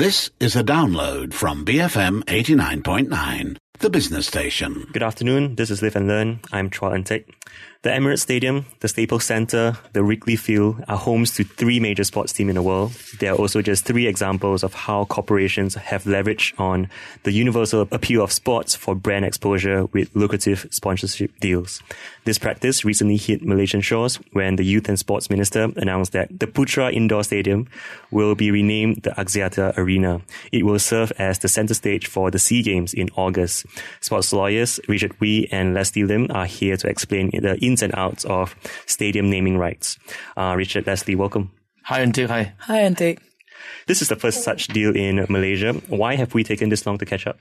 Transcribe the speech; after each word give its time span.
This 0.00 0.30
is 0.40 0.56
a 0.56 0.64
download 0.64 1.34
from 1.34 1.66
BFM 1.66 2.24
89.9, 2.24 3.58
the 3.80 3.90
business 3.90 4.26
station. 4.26 4.86
Good 4.94 5.02
afternoon. 5.02 5.56
This 5.56 5.70
is 5.70 5.82
Live 5.82 5.94
and 5.94 6.08
Learn. 6.08 6.40
I'm 6.50 6.70
Chua 6.70 6.94
Entek. 6.96 7.26
The 7.82 7.88
Emirates 7.88 8.20
Stadium, 8.20 8.66
the 8.80 8.88
Staples 8.88 9.24
Center, 9.24 9.78
the 9.94 10.02
Wrigley 10.02 10.36
Field 10.36 10.84
are 10.86 10.98
homes 10.98 11.34
to 11.36 11.44
three 11.44 11.80
major 11.80 12.04
sports 12.04 12.30
teams 12.30 12.50
in 12.50 12.56
the 12.56 12.60
world. 12.62 12.92
They 13.20 13.28
are 13.28 13.34
also 13.34 13.62
just 13.62 13.86
three 13.86 14.06
examples 14.06 14.62
of 14.62 14.74
how 14.74 15.06
corporations 15.06 15.76
have 15.76 16.04
leveraged 16.04 16.60
on 16.60 16.90
the 17.22 17.32
universal 17.32 17.88
appeal 17.90 18.22
of 18.22 18.32
sports 18.32 18.74
for 18.74 18.94
brand 18.94 19.24
exposure 19.24 19.86
with 19.86 20.14
lucrative 20.14 20.66
sponsorship 20.70 21.40
deals. 21.40 21.82
This 22.24 22.38
practice 22.38 22.84
recently 22.84 23.16
hit 23.16 23.42
Malaysian 23.42 23.80
shores 23.80 24.16
when 24.34 24.56
the 24.56 24.62
Youth 24.62 24.86
and 24.90 24.98
Sports 24.98 25.30
Minister 25.30 25.72
announced 25.76 26.12
that 26.12 26.38
the 26.38 26.46
Putra 26.46 26.92
Indoor 26.92 27.24
Stadium 27.24 27.66
will 28.10 28.34
be 28.34 28.50
renamed 28.50 29.04
the 29.04 29.10
Axiata 29.12 29.74
Arena. 29.78 30.20
It 30.52 30.66
will 30.66 30.78
serve 30.78 31.12
as 31.18 31.38
the 31.38 31.48
center 31.48 31.72
stage 31.72 32.08
for 32.08 32.30
the 32.30 32.38
SEA 32.38 32.62
Games 32.62 32.92
in 32.92 33.08
August. 33.16 33.64
Sports 34.00 34.34
lawyers 34.34 34.78
Richard 34.86 35.18
Wee 35.18 35.48
and 35.50 35.72
Leslie 35.72 36.04
Lim 36.04 36.26
are 36.28 36.44
here 36.44 36.76
to 36.76 36.86
explain 36.86 37.30
the 37.30 37.56
ins 37.70 37.82
and 37.82 37.94
outs 37.94 38.24
of 38.24 38.54
stadium 38.86 39.30
naming 39.30 39.58
rights. 39.58 39.98
Uh, 40.36 40.54
Richard, 40.56 40.86
Leslie, 40.86 41.14
welcome. 41.14 41.52
Hi, 41.84 42.04
Entek. 42.04 42.28
Hi. 42.28 42.54
Hi, 42.58 42.80
Entek. 42.80 43.18
This 43.86 44.02
is 44.02 44.08
the 44.08 44.16
first 44.16 44.42
such 44.42 44.68
deal 44.68 44.94
in 44.94 45.26
Malaysia. 45.28 45.72
Why 45.88 46.16
have 46.16 46.34
we 46.34 46.44
taken 46.44 46.68
this 46.68 46.86
long 46.86 46.98
to 46.98 47.06
catch 47.06 47.26
up? 47.26 47.38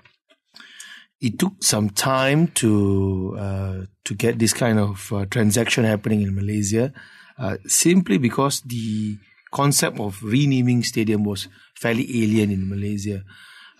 It 1.22 1.38
took 1.38 1.64
some 1.64 1.90
time 1.90 2.48
to 2.64 3.36
uh, 3.38 3.78
to 4.06 4.14
get 4.16 4.40
this 4.40 4.54
kind 4.54 4.80
of 4.80 5.12
uh, 5.12 5.26
transaction 5.26 5.84
happening 5.84 6.22
in 6.22 6.34
Malaysia, 6.34 6.94
uh, 7.38 7.58
simply 7.68 8.18
because 8.18 8.62
the 8.62 9.18
concept 9.52 10.00
of 10.00 10.24
renaming 10.24 10.84
stadium 10.84 11.26
was 11.26 11.50
fairly 11.76 12.08
alien 12.24 12.52
in 12.52 12.70
Malaysia. 12.70 13.24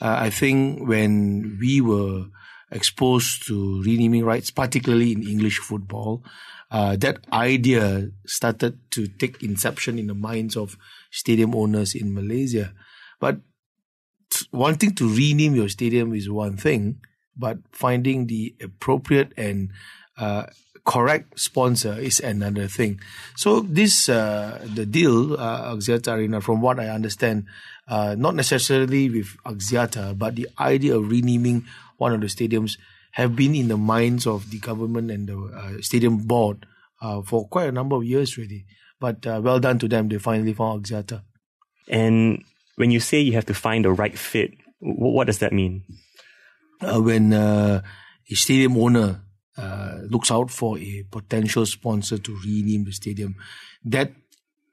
Uh, 0.02 0.28
I 0.28 0.30
think 0.30 0.84
when 0.84 1.58
we 1.60 1.80
were 1.80 2.28
exposed 2.72 3.48
to 3.48 3.82
renaming 3.84 4.26
rights, 4.26 4.52
particularly 4.52 5.12
in 5.12 5.28
English 5.28 5.60
football, 5.60 6.24
uh, 6.72 6.96
that 6.98 7.20
idea 7.34 8.10
started 8.26 8.78
to 8.92 9.08
take 9.08 9.42
inception 9.44 9.98
in 9.98 10.08
the 10.08 10.14
minds 10.14 10.56
of 10.56 10.78
stadium 11.12 11.56
owners 11.56 11.96
in 11.96 12.14
Malaysia. 12.14 12.74
But 13.20 13.40
wanting 14.52 14.94
to 14.96 15.10
rename 15.10 15.56
your 15.56 15.70
stadium 15.70 16.14
is 16.14 16.30
one 16.30 16.58
thing, 16.58 17.02
but 17.36 17.58
finding 17.72 18.28
the 18.28 18.56
appropriate 18.62 19.34
and 19.36 19.72
uh, 20.18 20.46
correct 20.86 21.40
sponsor 21.40 21.98
is 21.98 22.20
another 22.20 22.68
thing. 22.68 23.00
So 23.36 23.62
this 23.62 24.10
uh, 24.10 24.62
the 24.66 24.86
deal 24.86 25.34
uh, 25.40 25.74
Axiata 25.74 26.18
Arena, 26.18 26.42
from 26.42 26.62
what 26.62 26.80
I 26.80 26.90
understand, 26.90 27.46
uh, 27.88 28.16
not 28.18 28.36
necessarily 28.36 29.10
with 29.10 29.38
Axiata, 29.46 30.18
but 30.18 30.36
the 30.36 30.50
idea 30.60 30.98
of 30.98 31.10
renaming 31.10 31.66
one 32.00 32.14
of 32.14 32.22
the 32.22 32.28
stadiums 32.28 32.78
have 33.12 33.36
been 33.36 33.56
in 33.56 33.68
the 33.68 33.78
minds 33.78 34.26
of 34.26 34.50
the 34.50 34.60
government 34.60 35.12
and 35.12 35.28
the 35.28 35.38
uh, 35.38 35.82
stadium 35.82 36.18
board 36.18 36.66
uh, 37.02 37.22
for 37.22 37.48
quite 37.48 37.70
a 37.70 37.72
number 37.72 37.96
of 37.96 38.04
years 38.04 38.38
already. 38.38 38.66
But 39.00 39.26
uh, 39.26 39.40
well 39.44 39.60
done 39.60 39.80
to 39.80 39.88
them; 39.88 40.10
they 40.10 40.18
finally 40.18 40.54
found 40.54 40.84
Axiata. 40.84 41.24
And 41.88 42.44
when 42.76 42.92
you 42.92 43.00
say 43.00 43.20
you 43.20 43.34
have 43.34 43.46
to 43.46 43.54
find 43.54 43.86
the 43.86 43.92
right 43.92 44.18
fit, 44.18 44.52
what 44.80 45.28
does 45.28 45.40
that 45.40 45.54
mean? 45.54 45.84
Uh, 46.82 47.02
when 47.02 47.34
uh, 47.34 47.82
a 48.30 48.36
stadium 48.36 48.78
owner 48.78 49.22
uh, 49.58 50.00
looks 50.10 50.32
out 50.32 50.52
for 50.52 50.78
a 50.78 51.04
potential 51.12 51.66
sponsor 51.66 52.18
to 52.18 52.40
rename 52.46 52.86
the 52.86 52.92
stadium, 52.92 53.36
that 53.84 54.12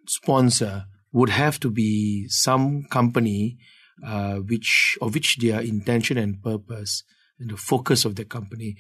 sponsor 0.07 0.87
would 1.13 1.31
have 1.31 1.59
to 1.61 1.71
be 1.71 2.29
some 2.29 2.85
company 2.85 3.59
uh, 4.05 4.37
which 4.37 4.99
of 5.01 5.15
which 5.15 5.39
their 5.39 5.61
intention 5.61 6.19
and 6.19 6.43
purpose 6.43 7.03
and 7.39 7.51
the 7.51 7.56
focus 7.56 8.05
of 8.05 8.17
the 8.17 8.25
company 8.25 8.77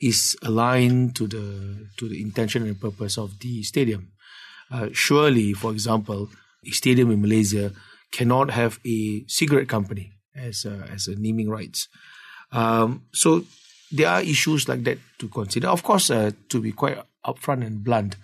is 0.00 0.36
aligned 0.42 1.16
to 1.16 1.26
the 1.26 1.88
to 1.96 2.08
the 2.08 2.20
intention 2.20 2.62
and 2.62 2.80
purpose 2.80 3.18
of 3.18 3.38
the 3.40 3.62
stadium. 3.62 4.12
Uh, 4.70 4.88
surely, 4.92 5.52
for 5.52 5.70
example, 5.72 6.28
a 6.66 6.70
stadium 6.70 7.10
in 7.10 7.20
Malaysia 7.20 7.72
cannot 8.10 8.50
have 8.50 8.78
a 8.86 9.24
cigarette 9.26 9.68
company 9.68 10.12
as 10.34 10.64
a, 10.64 10.88
as 10.92 11.06
a 11.06 11.14
naming 11.16 11.48
rights. 11.48 11.88
Um, 12.52 13.04
so 13.12 13.44
there 13.92 14.08
are 14.08 14.22
issues 14.22 14.68
like 14.68 14.84
that 14.84 14.98
to 15.18 15.28
consider. 15.28 15.68
Of 15.68 15.82
course, 15.82 16.10
uh, 16.10 16.32
to 16.48 16.60
be 16.60 16.72
quite 16.72 16.98
upfront 17.24 17.64
and 17.66 17.84
blunt, 17.84 18.16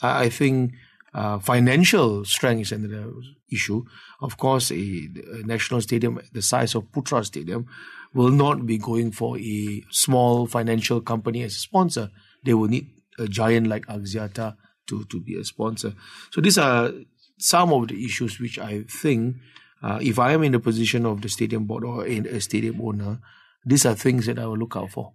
I 0.00 0.28
think 0.28 0.72
uh, 1.14 1.38
financial 1.38 2.24
strength 2.24 2.62
is 2.62 2.72
another 2.72 3.12
issue. 3.50 3.84
Of 4.20 4.36
course, 4.36 4.70
a, 4.70 4.74
a, 4.74 5.42
national 5.44 5.80
stadium 5.80 6.20
the 6.32 6.42
size 6.42 6.74
of 6.74 6.90
Putra 6.92 7.24
Stadium 7.24 7.66
will 8.14 8.30
not 8.30 8.66
be 8.66 8.78
going 8.78 9.12
for 9.12 9.38
a 9.38 9.82
small 9.90 10.46
financial 10.46 11.00
company 11.00 11.42
as 11.42 11.54
a 11.54 11.58
sponsor. 11.58 12.10
They 12.44 12.54
will 12.54 12.68
need 12.68 12.88
a 13.18 13.26
giant 13.26 13.66
like 13.66 13.86
Axiata 13.86 14.56
to, 14.88 15.04
to 15.04 15.20
be 15.20 15.36
a 15.36 15.44
sponsor. 15.44 15.94
So 16.30 16.40
these 16.40 16.58
are 16.58 16.92
some 17.38 17.72
of 17.72 17.88
the 17.88 18.04
issues 18.04 18.40
which 18.40 18.58
I 18.58 18.82
think, 18.82 19.36
uh, 19.82 19.98
if 20.00 20.18
I 20.18 20.32
am 20.32 20.42
in 20.42 20.52
the 20.52 20.60
position 20.60 21.06
of 21.06 21.22
the 21.22 21.28
stadium 21.28 21.64
board 21.64 21.84
or 21.84 22.06
in 22.06 22.26
a 22.26 22.40
stadium 22.40 22.80
owner, 22.80 23.20
these 23.64 23.84
are 23.84 23.94
things 23.94 24.26
that 24.26 24.38
I 24.38 24.46
will 24.46 24.56
look 24.56 24.76
out 24.76 24.90
for. 24.90 25.12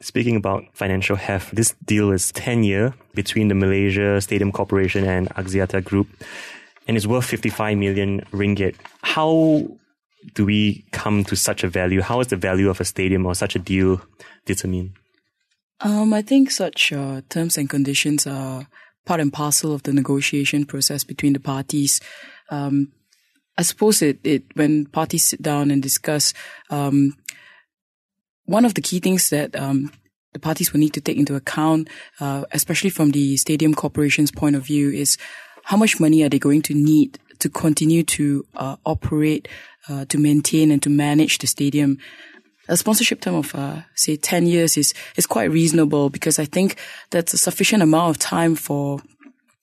Speaking 0.00 0.36
about 0.36 0.64
financial 0.72 1.16
heft, 1.16 1.54
this 1.54 1.74
deal 1.84 2.10
is 2.10 2.32
10 2.32 2.64
year 2.64 2.94
between 3.14 3.48
the 3.48 3.54
Malaysia 3.54 4.20
Stadium 4.20 4.52
Corporation 4.52 5.04
and 5.04 5.28
Axiata 5.30 5.82
Group 5.82 6.08
and 6.86 6.96
it's 6.96 7.06
worth 7.06 7.24
55 7.24 7.78
million 7.78 8.20
ringgit. 8.32 8.74
How 9.02 9.66
do 10.34 10.44
we 10.44 10.84
come 10.92 11.24
to 11.24 11.36
such 11.36 11.64
a 11.64 11.68
value? 11.68 12.00
How 12.00 12.20
is 12.20 12.28
the 12.28 12.36
value 12.36 12.70
of 12.70 12.80
a 12.80 12.84
stadium 12.84 13.26
or 13.26 13.34
such 13.34 13.56
a 13.56 13.58
deal 13.58 14.00
determined? 14.46 14.92
Um, 15.80 16.14
I 16.14 16.22
think 16.22 16.50
such 16.50 16.92
uh, 16.92 17.22
terms 17.28 17.58
and 17.58 17.68
conditions 17.68 18.26
are 18.26 18.66
part 19.04 19.20
and 19.20 19.32
parcel 19.32 19.74
of 19.74 19.82
the 19.82 19.92
negotiation 19.92 20.64
process 20.64 21.04
between 21.04 21.34
the 21.34 21.40
parties. 21.40 22.00
Um, 22.50 22.92
I 23.58 23.62
suppose 23.62 24.02
it, 24.02 24.18
it 24.24 24.44
when 24.54 24.86
parties 24.86 25.24
sit 25.24 25.42
down 25.42 25.70
and 25.70 25.82
discuss, 25.82 26.32
um, 26.70 27.16
one 28.46 28.64
of 28.64 28.74
the 28.74 28.82
key 28.82 29.00
things 29.00 29.30
that 29.30 29.54
um, 29.56 29.92
the 30.32 30.38
parties 30.38 30.72
will 30.72 30.80
need 30.80 30.94
to 30.94 31.00
take 31.00 31.16
into 31.16 31.34
account, 31.34 31.88
uh, 32.20 32.44
especially 32.52 32.90
from 32.90 33.12
the 33.12 33.36
stadium 33.36 33.74
corporation's 33.74 34.30
point 34.30 34.56
of 34.56 34.64
view, 34.64 34.90
is 34.90 35.16
how 35.64 35.76
much 35.76 36.00
money 36.00 36.22
are 36.22 36.28
they 36.28 36.38
going 36.38 36.62
to 36.62 36.74
need 36.74 37.18
to 37.44 37.50
continue 37.50 38.02
to 38.02 38.46
uh, 38.56 38.76
operate, 38.86 39.48
uh, 39.86 40.06
to 40.06 40.16
maintain, 40.16 40.70
and 40.70 40.82
to 40.82 40.88
manage 40.88 41.38
the 41.38 41.46
stadium? 41.46 41.98
A 42.68 42.76
sponsorship 42.76 43.20
term 43.20 43.34
of, 43.34 43.54
uh, 43.54 43.82
say, 43.94 44.16
10 44.16 44.46
years 44.46 44.78
is, 44.78 44.94
is 45.16 45.26
quite 45.26 45.50
reasonable 45.50 46.08
because 46.08 46.38
I 46.38 46.46
think 46.46 46.76
that's 47.10 47.34
a 47.34 47.38
sufficient 47.38 47.82
amount 47.82 48.16
of 48.16 48.18
time 48.18 48.54
for 48.54 49.02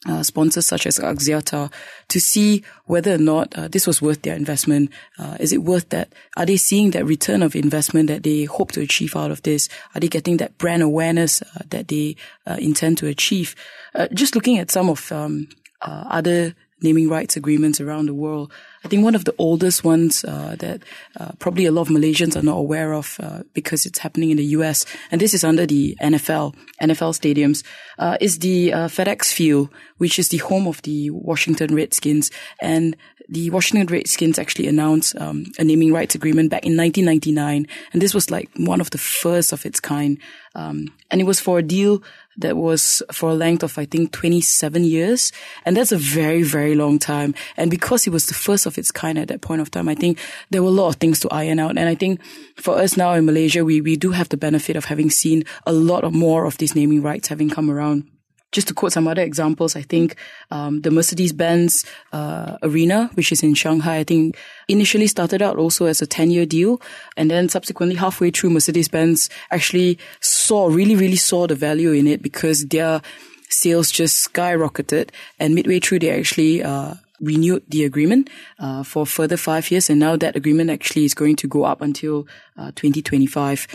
uh, 0.07 0.21
sponsors 0.21 0.67
such 0.67 0.85
as 0.85 0.99
Axiata 0.99 1.71
to 2.09 2.21
see 2.21 2.63
whether 2.85 3.15
or 3.15 3.17
not 3.17 3.55
uh, 3.57 3.67
this 3.67 3.87
was 3.87 3.99
worth 3.99 4.21
their 4.21 4.35
investment. 4.35 4.91
Uh, 5.17 5.37
is 5.39 5.51
it 5.51 5.63
worth 5.63 5.89
that? 5.89 6.13
Are 6.37 6.45
they 6.45 6.57
seeing 6.57 6.91
that 6.91 7.05
return 7.05 7.41
of 7.41 7.55
investment 7.55 8.07
that 8.09 8.21
they 8.21 8.43
hope 8.43 8.71
to 8.73 8.81
achieve 8.81 9.15
out 9.15 9.31
of 9.31 9.41
this? 9.41 9.69
Are 9.95 9.99
they 9.99 10.07
getting 10.07 10.37
that 10.37 10.59
brand 10.59 10.83
awareness 10.83 11.41
uh, 11.41 11.63
that 11.69 11.87
they 11.87 12.15
uh, 12.45 12.57
intend 12.59 12.99
to 12.99 13.07
achieve? 13.07 13.55
Uh, 13.95 14.07
just 14.13 14.35
looking 14.35 14.59
at 14.59 14.69
some 14.69 14.87
of 14.87 15.11
um, 15.11 15.47
other 15.81 16.53
naming 16.81 17.09
rights 17.09 17.35
agreements 17.37 17.79
around 17.79 18.07
the 18.07 18.13
world. 18.13 18.51
I 18.83 18.87
think 18.87 19.03
one 19.03 19.15
of 19.15 19.25
the 19.25 19.35
oldest 19.37 19.83
ones 19.83 20.25
uh, 20.25 20.55
that 20.59 20.81
uh, 21.19 21.31
probably 21.39 21.65
a 21.65 21.71
lot 21.71 21.83
of 21.83 21.87
Malaysians 21.89 22.35
are 22.35 22.41
not 22.41 22.57
aware 22.57 22.93
of 22.93 23.17
uh, 23.21 23.43
because 23.53 23.85
it's 23.85 23.99
happening 23.99 24.31
in 24.31 24.37
the 24.37 24.45
US, 24.57 24.85
and 25.11 25.21
this 25.21 25.33
is 25.33 25.43
under 25.43 25.65
the 25.65 25.95
NFL, 26.01 26.55
NFL 26.81 27.13
stadiums, 27.19 27.63
uh, 27.99 28.17
is 28.19 28.39
the 28.39 28.73
uh, 28.73 28.87
FedEx 28.87 29.31
Field, 29.31 29.69
which 29.97 30.17
is 30.17 30.29
the 30.29 30.37
home 30.37 30.67
of 30.67 30.81
the 30.81 31.09
Washington 31.11 31.75
Redskins. 31.75 32.31
And 32.61 32.95
the 33.31 33.49
Washington 33.49 33.87
Redskins 33.87 34.37
actually 34.37 34.67
announced 34.67 35.15
um, 35.15 35.45
a 35.57 35.63
naming 35.63 35.93
rights 35.93 36.15
agreement 36.15 36.49
back 36.49 36.65
in 36.65 36.75
1999, 36.75 37.65
and 37.93 38.01
this 38.01 38.13
was 38.13 38.29
like 38.29 38.49
one 38.57 38.81
of 38.81 38.89
the 38.89 38.97
first 38.97 39.53
of 39.53 39.65
its 39.65 39.79
kind. 39.79 40.17
Um, 40.53 40.93
and 41.09 41.21
it 41.21 41.23
was 41.23 41.39
for 41.39 41.59
a 41.59 41.63
deal 41.63 42.03
that 42.37 42.57
was 42.57 43.03
for 43.11 43.31
a 43.31 43.33
length 43.33 43.63
of, 43.63 43.77
I 43.77 43.85
think, 43.85 44.11
27 44.11 44.83
years. 44.83 45.31
And 45.65 45.75
that's 45.77 45.91
a 45.91 45.97
very, 45.97 46.43
very 46.43 46.75
long 46.75 46.99
time. 46.99 47.33
And 47.57 47.69
because 47.69 48.07
it 48.07 48.11
was 48.11 48.27
the 48.27 48.33
first 48.33 48.65
of 48.65 48.77
its 48.77 48.91
kind 48.91 49.17
at 49.17 49.27
that 49.29 49.41
point 49.41 49.61
of 49.61 49.71
time, 49.71 49.89
I 49.89 49.95
think 49.95 50.19
there 50.49 50.63
were 50.63 50.69
a 50.69 50.71
lot 50.71 50.89
of 50.89 50.95
things 50.95 51.19
to 51.21 51.29
iron 51.29 51.59
out. 51.59 51.71
And 51.71 51.89
I 51.89 51.95
think 51.95 52.21
for 52.55 52.77
us 52.77 52.97
now 52.97 53.13
in 53.13 53.25
Malaysia, 53.25 53.63
we, 53.65 53.81
we 53.81 53.95
do 53.95 54.11
have 54.11 54.29
the 54.29 54.37
benefit 54.37 54.75
of 54.75 54.85
having 54.85 55.09
seen 55.09 55.43
a 55.65 55.73
lot 55.73 56.03
of 56.03 56.13
more 56.13 56.45
of 56.45 56.57
these 56.57 56.75
naming 56.75 57.01
rights 57.01 57.27
having 57.27 57.49
come 57.49 57.69
around 57.69 58.10
just 58.51 58.67
to 58.67 58.73
quote 58.73 58.91
some 58.91 59.07
other 59.07 59.21
examples, 59.21 59.75
I 59.75 59.81
think 59.81 60.15
um, 60.51 60.81
the 60.81 60.91
Mercedes-Benz 60.91 61.85
uh, 62.11 62.57
Arena, 62.61 63.09
which 63.13 63.31
is 63.31 63.43
in 63.43 63.53
Shanghai, 63.53 63.97
I 63.97 64.03
think 64.03 64.37
initially 64.67 65.07
started 65.07 65.41
out 65.41 65.57
also 65.57 65.85
as 65.85 66.01
a 66.01 66.07
10-year 66.07 66.45
deal, 66.45 66.81
and 67.15 67.31
then 67.31 67.49
subsequently 67.49 67.95
halfway 67.95 68.31
through, 68.31 68.51
Mercedes-Benz 68.51 69.29
actually 69.51 69.97
saw 70.19 70.67
really, 70.67 70.95
really 70.95 71.15
saw 71.15 71.47
the 71.47 71.55
value 71.55 71.91
in 71.91 72.07
it 72.07 72.21
because 72.21 72.65
their 72.65 73.01
sales 73.49 73.91
just 73.91 74.33
skyrocketed, 74.33 75.09
and 75.39 75.55
midway 75.55 75.79
through, 75.79 75.99
they 75.99 76.09
actually 76.09 76.61
uh, 76.61 76.95
renewed 77.21 77.63
the 77.69 77.85
agreement 77.85 78.29
uh, 78.59 78.83
for 78.83 79.05
further 79.05 79.37
five 79.37 79.71
years, 79.71 79.89
and 79.89 79.99
now 79.99 80.17
that 80.17 80.35
agreement 80.35 80.69
actually 80.69 81.05
is 81.05 81.13
going 81.13 81.35
to 81.37 81.47
go 81.47 81.63
up 81.63 81.81
until 81.81 82.27
uh, 82.57 82.71
2025. 82.75 83.67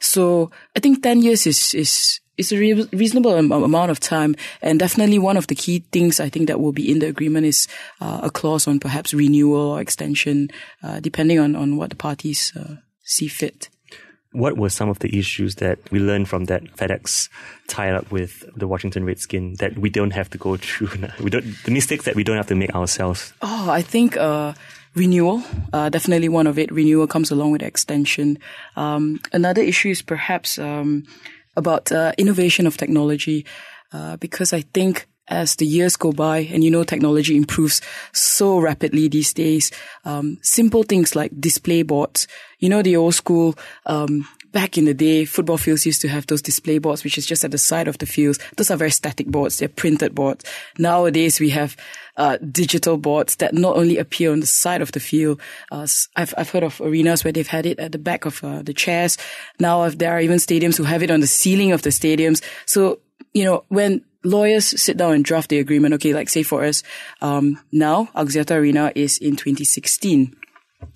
So 0.00 0.50
I 0.76 0.80
think 0.80 1.02
10 1.02 1.22
years 1.22 1.46
is 1.46 1.74
is 1.74 2.20
is 2.36 2.52
a 2.52 2.58
re- 2.58 2.88
reasonable 2.92 3.34
am- 3.36 3.52
amount 3.52 3.90
of 3.90 4.00
time, 4.00 4.34
and 4.62 4.78
definitely 4.78 5.18
one 5.18 5.36
of 5.36 5.46
the 5.46 5.54
key 5.54 5.84
things 5.92 6.20
I 6.20 6.28
think 6.28 6.48
that 6.48 6.60
will 6.60 6.72
be 6.72 6.90
in 6.90 6.98
the 6.98 7.06
agreement 7.06 7.46
is 7.46 7.68
uh, 8.00 8.20
a 8.22 8.30
clause 8.30 8.66
on 8.66 8.80
perhaps 8.80 9.14
renewal 9.14 9.72
or 9.72 9.80
extension, 9.80 10.50
uh, 10.82 11.00
depending 11.00 11.38
on 11.38 11.56
on 11.56 11.76
what 11.76 11.90
the 11.90 11.96
parties 11.96 12.52
uh, 12.56 12.76
see 13.04 13.28
fit. 13.28 13.68
What 14.32 14.58
were 14.58 14.68
some 14.68 14.88
of 14.88 14.98
the 14.98 15.16
issues 15.16 15.56
that 15.56 15.78
we 15.92 16.00
learned 16.00 16.28
from 16.28 16.46
that 16.46 16.64
FedEx 16.76 17.28
tie 17.68 17.92
up 17.92 18.10
with 18.10 18.42
the 18.56 18.66
Washington 18.66 19.04
Redskins 19.04 19.58
that 19.58 19.78
we 19.78 19.90
don't 19.90 20.10
have 20.10 20.28
to 20.30 20.38
go 20.38 20.56
through? 20.56 20.88
We 21.22 21.30
don't 21.30 21.54
the 21.64 21.70
mistakes 21.70 22.04
that 22.06 22.16
we 22.16 22.24
don't 22.24 22.36
have 22.36 22.48
to 22.48 22.56
make 22.56 22.74
ourselves. 22.74 23.32
Oh, 23.42 23.70
I 23.70 23.80
think 23.82 24.16
uh, 24.16 24.54
renewal, 24.94 25.42
uh, 25.72 25.88
definitely 25.88 26.28
one 26.28 26.48
of 26.48 26.58
it. 26.58 26.72
Renewal 26.72 27.06
comes 27.06 27.30
along 27.30 27.52
with 27.52 27.62
extension. 27.62 28.38
Um, 28.74 29.20
another 29.32 29.62
issue 29.62 29.90
is 29.90 30.02
perhaps 30.02 30.58
um, 30.58 31.06
about 31.56 31.92
uh, 31.92 32.12
innovation 32.18 32.66
of 32.66 32.76
technology, 32.76 33.44
uh, 33.92 34.16
because 34.16 34.52
I 34.52 34.62
think 34.62 35.06
as 35.28 35.56
the 35.56 35.66
years 35.66 35.96
go 35.96 36.12
by 36.12 36.38
and 36.38 36.62
you 36.62 36.70
know 36.70 36.84
technology 36.84 37.36
improves 37.36 37.80
so 38.12 38.58
rapidly 38.58 39.08
these 39.08 39.32
days 39.32 39.70
um, 40.04 40.38
simple 40.42 40.82
things 40.82 41.16
like 41.16 41.32
display 41.40 41.82
boards 41.82 42.28
you 42.58 42.68
know 42.68 42.82
the 42.82 42.96
old 42.96 43.14
school 43.14 43.54
um, 43.86 44.28
back 44.54 44.78
in 44.78 44.86
the 44.86 44.94
day 44.94 45.26
football 45.26 45.58
fields 45.58 45.84
used 45.84 46.00
to 46.00 46.08
have 46.08 46.26
those 46.28 46.40
display 46.40 46.78
boards 46.78 47.04
which 47.04 47.18
is 47.18 47.26
just 47.26 47.44
at 47.44 47.50
the 47.50 47.58
side 47.58 47.88
of 47.88 47.98
the 47.98 48.06
fields 48.06 48.38
those 48.56 48.70
are 48.70 48.76
very 48.76 48.90
static 48.90 49.26
boards 49.26 49.58
they're 49.58 49.68
printed 49.68 50.14
boards 50.14 50.44
nowadays 50.78 51.38
we 51.38 51.50
have 51.50 51.76
uh, 52.16 52.38
digital 52.50 52.96
boards 52.96 53.36
that 53.36 53.52
not 53.52 53.76
only 53.76 53.98
appear 53.98 54.30
on 54.30 54.38
the 54.38 54.46
side 54.46 54.80
of 54.80 54.92
the 54.92 55.00
field. 55.00 55.40
Uh, 55.72 55.84
I've, 56.14 56.32
I've 56.38 56.48
heard 56.48 56.62
of 56.62 56.80
arenas 56.80 57.24
where 57.24 57.32
they've 57.32 57.44
had 57.44 57.66
it 57.66 57.80
at 57.80 57.90
the 57.90 57.98
back 57.98 58.24
of 58.24 58.42
uh, 58.44 58.62
the 58.62 58.72
chairs. 58.72 59.18
Now 59.58 59.88
there 59.88 60.12
are 60.12 60.20
even 60.20 60.36
stadiums 60.36 60.76
who 60.76 60.84
have 60.84 61.02
it 61.02 61.10
on 61.10 61.18
the 61.18 61.26
ceiling 61.26 61.72
of 61.72 61.82
the 61.82 61.90
stadiums. 61.90 62.40
So, 62.66 63.00
you 63.32 63.44
know, 63.44 63.64
when 63.66 64.04
lawyers 64.24 64.80
sit 64.80 64.96
down 64.96 65.12
and 65.12 65.24
draft 65.24 65.50
the 65.50 65.58
agreement. 65.58 65.94
Okay, 65.94 66.14
like 66.14 66.28
say 66.28 66.42
for 66.42 66.64
us, 66.64 66.82
um, 67.20 67.60
now 67.70 68.08
Axiata 68.14 68.56
Arena 68.56 68.90
is 68.94 69.18
in 69.18 69.36
2016. 69.36 70.34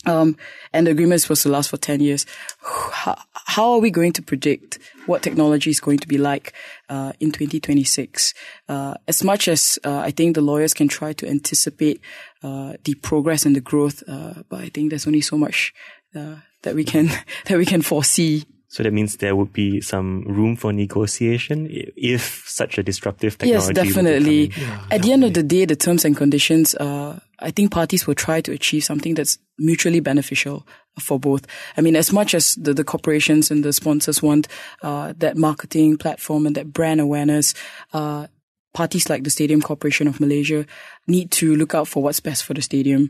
Um, 0.07 0.37
and 0.73 0.87
the 0.87 0.91
agreement 0.91 1.17
is 1.17 1.23
supposed 1.23 1.43
to 1.43 1.49
last 1.49 1.71
for 1.71 1.77
10 1.77 2.01
years. 2.01 2.27
How, 2.61 3.19
how, 3.33 3.73
are 3.73 3.79
we 3.79 3.91
going 3.91 4.13
to 4.15 4.23
predict 4.23 4.79
what 5.07 5.23
technology 5.23 5.71
is 5.71 5.81
going 5.81 5.99
to 5.99 6.09
be 6.09 6.19
like 6.19 6.53
uh, 6.89 7.13
in 7.21 7.33
2026? 7.33 8.35
Uh, 8.69 8.95
as 9.07 9.23
much 9.23 9.49
as 9.49 9.79
uh, 9.85 9.99
I 9.99 10.11
think 10.11 10.35
the 10.35 10.41
lawyers 10.41 10.75
can 10.75 10.89
try 10.89 11.13
to 11.15 11.29
anticipate 11.29 12.01
uh, 12.43 12.75
the 12.85 12.95
progress 12.95 13.45
and 13.45 13.57
the 13.57 13.61
growth, 13.61 14.03
uh, 14.09 14.43
but 14.49 14.61
I 14.61 14.69
think 14.69 14.91
there's 14.91 15.07
only 15.07 15.21
so 15.21 15.37
much 15.37 15.75
uh, 16.15 16.37
that 16.63 16.75
we 16.75 16.85
can 16.85 17.07
that 17.47 17.59
we 17.59 17.67
can 17.67 17.83
foresee. 17.83 18.45
So 18.71 18.83
that 18.83 18.93
means 18.93 19.17
there 19.17 19.35
would 19.35 19.53
be 19.53 19.81
some 19.81 20.25
room 20.25 20.55
for 20.55 20.75
negotiation 20.75 21.69
if 21.97 22.45
such 22.47 22.77
a 22.77 22.83
disruptive 22.83 23.39
technology. 23.39 23.73
Yes, 23.75 23.87
definitely. 23.87 24.43
Yeah, 24.43 24.49
At 24.51 24.57
definitely. 24.57 24.99
the 25.01 25.13
end 25.13 25.25
of 25.25 25.35
the 25.35 25.43
day, 25.43 25.65
the 25.65 25.77
terms 25.77 26.05
and 26.05 26.15
conditions, 26.15 26.75
uh, 26.75 27.19
I 27.39 27.51
think 27.51 27.73
parties 27.73 28.07
will 28.07 28.15
try 28.15 28.43
to 28.43 28.53
achieve 28.53 28.85
something 28.85 29.15
that's 29.15 29.39
mutually 29.59 30.01
beneficial 30.01 30.67
for 31.01 31.19
both. 31.19 31.47
I 31.79 31.81
mean, 31.81 31.97
as 31.97 32.13
much 32.13 32.35
as 32.35 32.57
the, 32.57 32.75
the 32.75 32.85
corporations 32.85 33.51
and 33.51 33.65
the 33.65 33.73
sponsors 33.73 34.23
want 34.23 34.49
uh, 34.83 35.15
that 35.17 35.39
marketing 35.39 35.97
platform 35.97 36.47
and 36.47 36.55
that 36.57 36.71
brand 36.71 37.01
awareness, 37.01 37.55
uh, 37.95 38.27
parties 38.75 39.09
like 39.09 39.25
the 39.25 39.31
Stadium 39.31 39.63
Corporation 39.63 40.07
of 40.07 40.21
Malaysia 40.21 40.67
need 41.07 41.31
to 41.31 41.57
look 41.57 41.75
out 41.75 41.89
for 41.89 42.03
what's 42.03 42.21
best 42.21 42.45
for 42.45 42.53
the 42.53 42.63
stadium. 42.63 43.09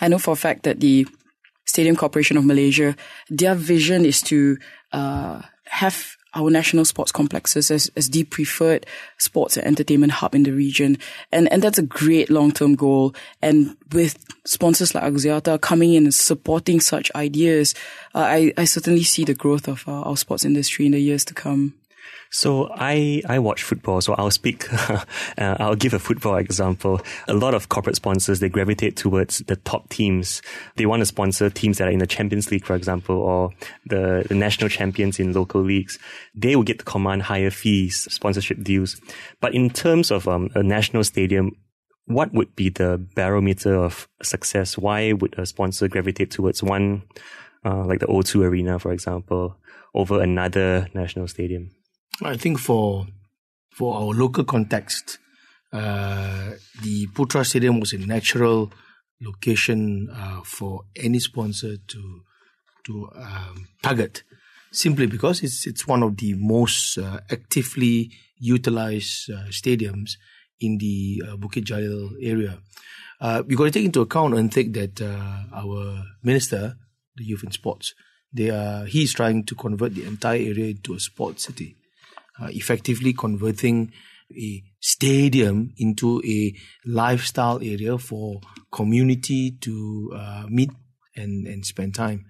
I 0.00 0.06
know 0.06 0.18
for 0.18 0.32
a 0.32 0.36
fact 0.36 0.62
that 0.62 0.78
the 0.78 1.06
Stadium 1.70 1.94
Corporation 1.94 2.36
of 2.36 2.44
Malaysia, 2.44 2.96
their 3.28 3.54
vision 3.54 4.04
is 4.04 4.20
to 4.22 4.58
uh, 4.92 5.40
have 5.66 6.16
our 6.34 6.50
national 6.50 6.84
sports 6.84 7.12
complexes 7.12 7.70
as, 7.70 7.90
as 7.96 8.10
the 8.10 8.24
preferred 8.24 8.86
sports 9.18 9.56
and 9.56 9.66
entertainment 9.66 10.12
hub 10.12 10.34
in 10.34 10.42
the 10.42 10.52
region. 10.52 10.98
And, 11.30 11.50
and 11.52 11.62
that's 11.62 11.78
a 11.78 11.82
great 11.82 12.28
long-term 12.28 12.74
goal. 12.74 13.14
And 13.40 13.76
with 13.92 14.18
sponsors 14.44 14.94
like 14.94 15.04
Axiata 15.04 15.60
coming 15.60 15.94
in 15.94 16.04
and 16.04 16.14
supporting 16.14 16.80
such 16.80 17.10
ideas, 17.14 17.74
uh, 18.14 18.18
I, 18.18 18.52
I 18.56 18.64
certainly 18.64 19.04
see 19.04 19.24
the 19.24 19.34
growth 19.34 19.68
of 19.68 19.86
uh, 19.86 20.02
our 20.02 20.16
sports 20.16 20.44
industry 20.44 20.86
in 20.86 20.92
the 20.92 21.00
years 21.00 21.24
to 21.26 21.34
come. 21.34 21.74
So 22.32 22.70
I, 22.76 23.22
I 23.28 23.40
watch 23.40 23.64
football, 23.64 24.00
so 24.00 24.14
I'll 24.14 24.30
speak, 24.30 24.72
uh, 24.88 25.04
I'll 25.36 25.74
give 25.74 25.94
a 25.94 25.98
football 25.98 26.36
example. 26.36 27.00
A 27.26 27.34
lot 27.34 27.54
of 27.54 27.68
corporate 27.68 27.96
sponsors, 27.96 28.38
they 28.38 28.48
gravitate 28.48 28.96
towards 28.96 29.38
the 29.40 29.56
top 29.56 29.88
teams. 29.88 30.40
They 30.76 30.86
want 30.86 31.00
to 31.00 31.06
sponsor 31.06 31.50
teams 31.50 31.78
that 31.78 31.88
are 31.88 31.90
in 31.90 31.98
the 31.98 32.06
Champions 32.06 32.52
League, 32.52 32.64
for 32.64 32.76
example, 32.76 33.16
or 33.16 33.50
the, 33.86 34.24
the 34.28 34.36
national 34.36 34.70
champions 34.70 35.18
in 35.18 35.32
local 35.32 35.60
leagues. 35.60 35.98
They 36.32 36.54
will 36.54 36.62
get 36.62 36.78
to 36.78 36.84
command 36.84 37.22
higher 37.22 37.50
fees, 37.50 38.06
sponsorship 38.12 38.62
deals. 38.62 39.00
But 39.40 39.52
in 39.52 39.68
terms 39.68 40.12
of 40.12 40.28
um, 40.28 40.50
a 40.54 40.62
national 40.62 41.02
stadium, 41.02 41.56
what 42.04 42.32
would 42.32 42.54
be 42.54 42.68
the 42.68 43.04
barometer 43.16 43.74
of 43.74 44.08
success? 44.22 44.78
Why 44.78 45.12
would 45.12 45.36
a 45.36 45.46
sponsor 45.46 45.88
gravitate 45.88 46.30
towards 46.30 46.62
one, 46.62 47.02
uh, 47.64 47.84
like 47.84 47.98
the 47.98 48.06
O2 48.06 48.44
Arena, 48.44 48.78
for 48.78 48.92
example, 48.92 49.56
over 49.94 50.22
another 50.22 50.88
national 50.94 51.26
stadium? 51.26 51.72
I 52.22 52.36
think 52.36 52.58
for 52.58 53.06
for 53.72 53.96
our 53.96 54.12
local 54.12 54.44
context, 54.44 55.18
uh, 55.72 56.50
the 56.82 57.06
Putra 57.08 57.46
Stadium 57.46 57.80
was 57.80 57.92
a 57.94 57.98
natural 57.98 58.70
location 59.22 60.10
uh, 60.12 60.42
for 60.44 60.82
any 60.96 61.18
sponsor 61.18 61.76
to 61.78 62.22
to 62.84 63.08
um, 63.14 63.68
target, 63.82 64.22
simply 64.70 65.06
because 65.06 65.42
it's 65.42 65.66
it's 65.66 65.86
one 65.86 66.02
of 66.02 66.18
the 66.18 66.34
most 66.34 66.98
uh, 66.98 67.20
actively 67.30 68.10
utilized 68.38 69.30
uh, 69.30 69.44
stadiums 69.48 70.12
in 70.60 70.76
the 70.76 71.22
uh, 71.26 71.36
Bukit 71.36 71.64
Jalil 71.64 72.12
area. 72.20 72.58
Uh, 73.18 73.42
we 73.46 73.56
got 73.56 73.64
to 73.64 73.70
take 73.70 73.84
into 73.84 74.02
account 74.02 74.34
and 74.34 74.52
think 74.52 74.74
that 74.74 75.00
our 75.54 76.04
minister, 76.22 76.76
the 77.16 77.24
youth 77.24 77.42
and 77.42 77.52
sports, 77.52 77.94
they 78.32 78.50
are 78.50 78.84
he's 78.84 79.14
trying 79.14 79.44
to 79.44 79.54
convert 79.54 79.94
the 79.94 80.04
entire 80.04 80.40
area 80.40 80.68
into 80.70 80.94
a 80.94 81.00
sports 81.00 81.44
city 81.44 81.76
uh, 82.40 82.48
effectively 82.50 83.12
converting 83.12 83.92
a 84.36 84.62
stadium 84.80 85.72
into 85.76 86.22
a 86.24 86.54
lifestyle 86.86 87.58
area 87.62 87.98
for 87.98 88.40
community 88.72 89.50
to 89.50 90.12
uh, 90.14 90.44
meet 90.48 90.70
and, 91.16 91.46
and 91.46 91.66
spend 91.66 91.94
time. 91.94 92.24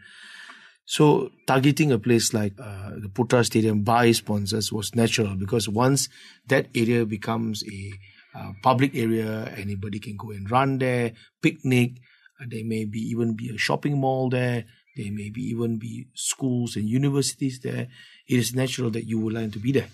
So 0.91 1.31
targeting 1.47 1.93
a 1.93 1.99
place 1.99 2.35
like 2.35 2.55
uh, 2.59 2.91
the 3.01 3.09
Putra 3.09 3.45
Stadium 3.45 3.83
by 3.83 4.11
sponsors 4.11 4.73
was 4.73 4.95
natural 4.95 5.37
because 5.37 5.69
once 5.69 6.09
that 6.49 6.67
area 6.75 7.07
becomes 7.07 7.63
a 7.63 7.93
uh, 8.35 8.53
public 8.63 8.97
area, 8.97 9.53
anybody 9.57 10.01
can 10.01 10.17
go 10.17 10.31
and 10.31 10.51
run 10.51 10.79
there, 10.79 11.13
picnic. 11.43 11.93
Uh, 12.41 12.47
there 12.49 12.65
may 12.65 12.85
be 12.85 12.99
even 13.01 13.37
be 13.37 13.51
a 13.55 13.59
shopping 13.59 14.01
mall 14.01 14.31
there. 14.31 14.65
There 14.97 15.13
may 15.13 15.31
be 15.31 15.43
even 15.43 15.79
be 15.79 16.09
schools 16.15 16.75
and 16.75 16.89
universities 16.89 17.61
there. 17.61 17.87
It 18.29 18.39
is 18.39 18.55
natural 18.55 18.91
that 18.91 19.07
you 19.07 19.21
would 19.21 19.35
like 19.35 19.53
to 19.53 19.61
be 19.61 19.71
there. 19.71 19.89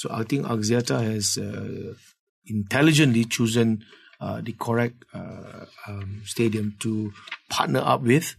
So 0.00 0.08
I 0.10 0.24
think 0.24 0.46
Axiata 0.46 0.96
has 1.12 1.36
uh, 1.36 1.92
intelligently 2.46 3.26
chosen 3.26 3.84
uh, 4.18 4.40
the 4.40 4.52
correct 4.52 5.04
uh, 5.12 5.66
um, 5.86 6.22
stadium 6.24 6.74
to 6.80 7.12
partner 7.50 7.82
up 7.84 8.00
with 8.00 8.34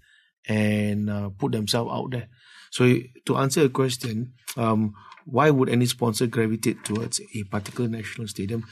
and 0.47 1.07
uh, 1.07 1.29
put 1.29 1.51
themselves 1.51 1.91
out 1.93 2.09
there. 2.09 2.29
So 2.71 2.97
to 3.27 3.37
answer 3.37 3.65
a 3.65 3.69
question, 3.69 4.33
um, 4.57 4.95
why 5.25 5.51
would 5.51 5.69
any 5.69 5.85
sponsor 5.85 6.25
gravitate 6.25 6.83
towards 6.83 7.21
a 7.35 7.43
particular 7.43 7.87
national 7.87 8.27
stadium? 8.27 8.65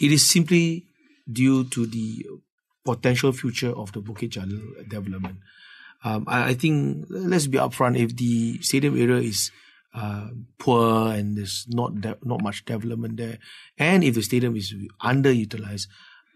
It 0.00 0.10
is 0.10 0.28
simply 0.28 0.86
due 1.30 1.62
to 1.70 1.86
the 1.86 2.26
potential 2.84 3.30
future 3.30 3.70
of 3.70 3.92
the 3.92 4.00
Bukit 4.00 4.30
Jalil 4.30 4.88
development. 4.88 5.36
Um, 6.02 6.24
I, 6.26 6.48
I, 6.48 6.54
think 6.54 7.06
let's 7.08 7.46
be 7.46 7.58
upfront. 7.58 7.96
If 7.96 8.16
the 8.16 8.60
stadium 8.62 8.96
area 8.98 9.18
is 9.18 9.52
uh, 9.94 10.28
poor 10.58 11.12
and 11.12 11.36
there's 11.36 11.66
not 11.68 12.00
de- 12.00 12.18
not 12.24 12.42
much 12.42 12.64
development 12.64 13.16
there. 13.16 13.38
And 13.76 14.02
if 14.04 14.14
the 14.14 14.22
stadium 14.22 14.56
is 14.56 14.74
underutilized, 15.02 15.86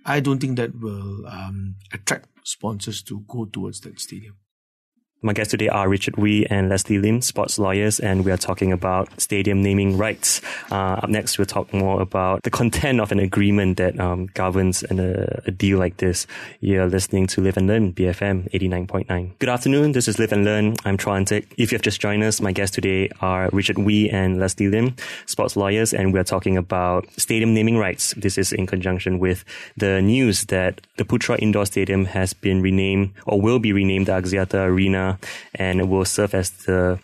I 0.05 0.21
don't 0.21 0.39
think 0.39 0.57
that 0.57 0.79
will 0.79 1.27
um, 1.27 1.77
attract 1.93 2.29
sponsors 2.45 3.03
to 3.05 3.25
go 3.27 3.47
towards 3.47 3.81
that 3.81 3.99
stadium. 4.01 4.37
My 5.27 5.33
guests 5.33 5.51
today 5.51 5.67
are 5.67 5.89
Richard 5.89 6.17
Wee 6.19 6.47
and 6.47 6.69
Leslie 6.69 6.99
Lim, 6.99 7.21
sports 7.21 7.59
lawyers, 7.59 7.99
and 7.99 8.25
we 8.25 8.31
are 8.31 8.37
talking 8.37 8.71
about 8.71 9.09
stadium 9.21 9.61
naming 9.61 9.99
rights. 9.99 10.41
Uh, 10.71 11.03
up 11.03 11.09
next, 11.09 11.37
we'll 11.37 11.47
talk 11.47 11.75
more 11.75 12.01
about 12.01 12.45
the 12.45 12.51
content 12.51 13.01
of 13.01 13.11
an 13.11 13.19
agreement 13.19 13.77
that 13.79 13.99
um, 13.99 14.27
governs 14.35 14.85
a 14.85 15.51
deal 15.51 15.81
like 15.81 15.97
this. 15.97 16.29
You're 16.61 16.87
listening 16.87 17.27
to 17.27 17.41
Live 17.41 17.57
and 17.57 17.67
Learn, 17.67 17.93
BFM 17.93 18.49
89.9. 18.53 19.33
Good 19.41 19.49
afternoon, 19.49 19.91
this 19.91 20.07
is 20.07 20.21
Live 20.21 20.31
and 20.31 20.45
Learn. 20.45 20.77
I'm 20.85 20.97
Troy 20.97 21.17
Antic. 21.17 21.53
If 21.59 21.73
you 21.73 21.77
have 21.77 21.83
just 21.83 22.01
joined 22.01 22.23
us, 22.23 22.41
my 22.41 22.53
guests 22.53 22.77
today 22.77 23.11
are 23.21 23.51
Richard 23.53 23.79
Wee 23.79 24.09
and 24.09 24.39
Leslie 24.39 24.69
Lim, 24.69 24.95
sports 25.27 25.57
lawyers, 25.57 25.93
and 25.93 26.13
we're 26.13 26.23
talking 26.23 26.57
about 26.57 27.05
stadium 27.17 27.53
naming 27.53 27.79
rights. 27.79 28.15
This 28.17 28.39
is 28.39 28.53
in 28.53 28.69
conjunction 28.69 29.19
with 29.19 29.45
the 29.77 30.01
news 30.01 30.45
that 30.45 30.83
the 30.99 31.05
Putra 31.05 31.37
Indoor 31.41 31.67
Stadium 31.67 32.05
has 32.05 32.33
been 32.33 32.63
renamed 32.63 33.13
or 33.27 33.41
will 33.41 33.59
be 33.59 33.73
renamed 33.73 34.07
the 34.07 34.13
Axiata 34.13 34.65
Arena 34.67 35.16
and 35.55 35.81
it 35.81 35.89
will 35.89 36.05
serve 36.05 36.35
as 36.35 36.51
the 36.51 36.99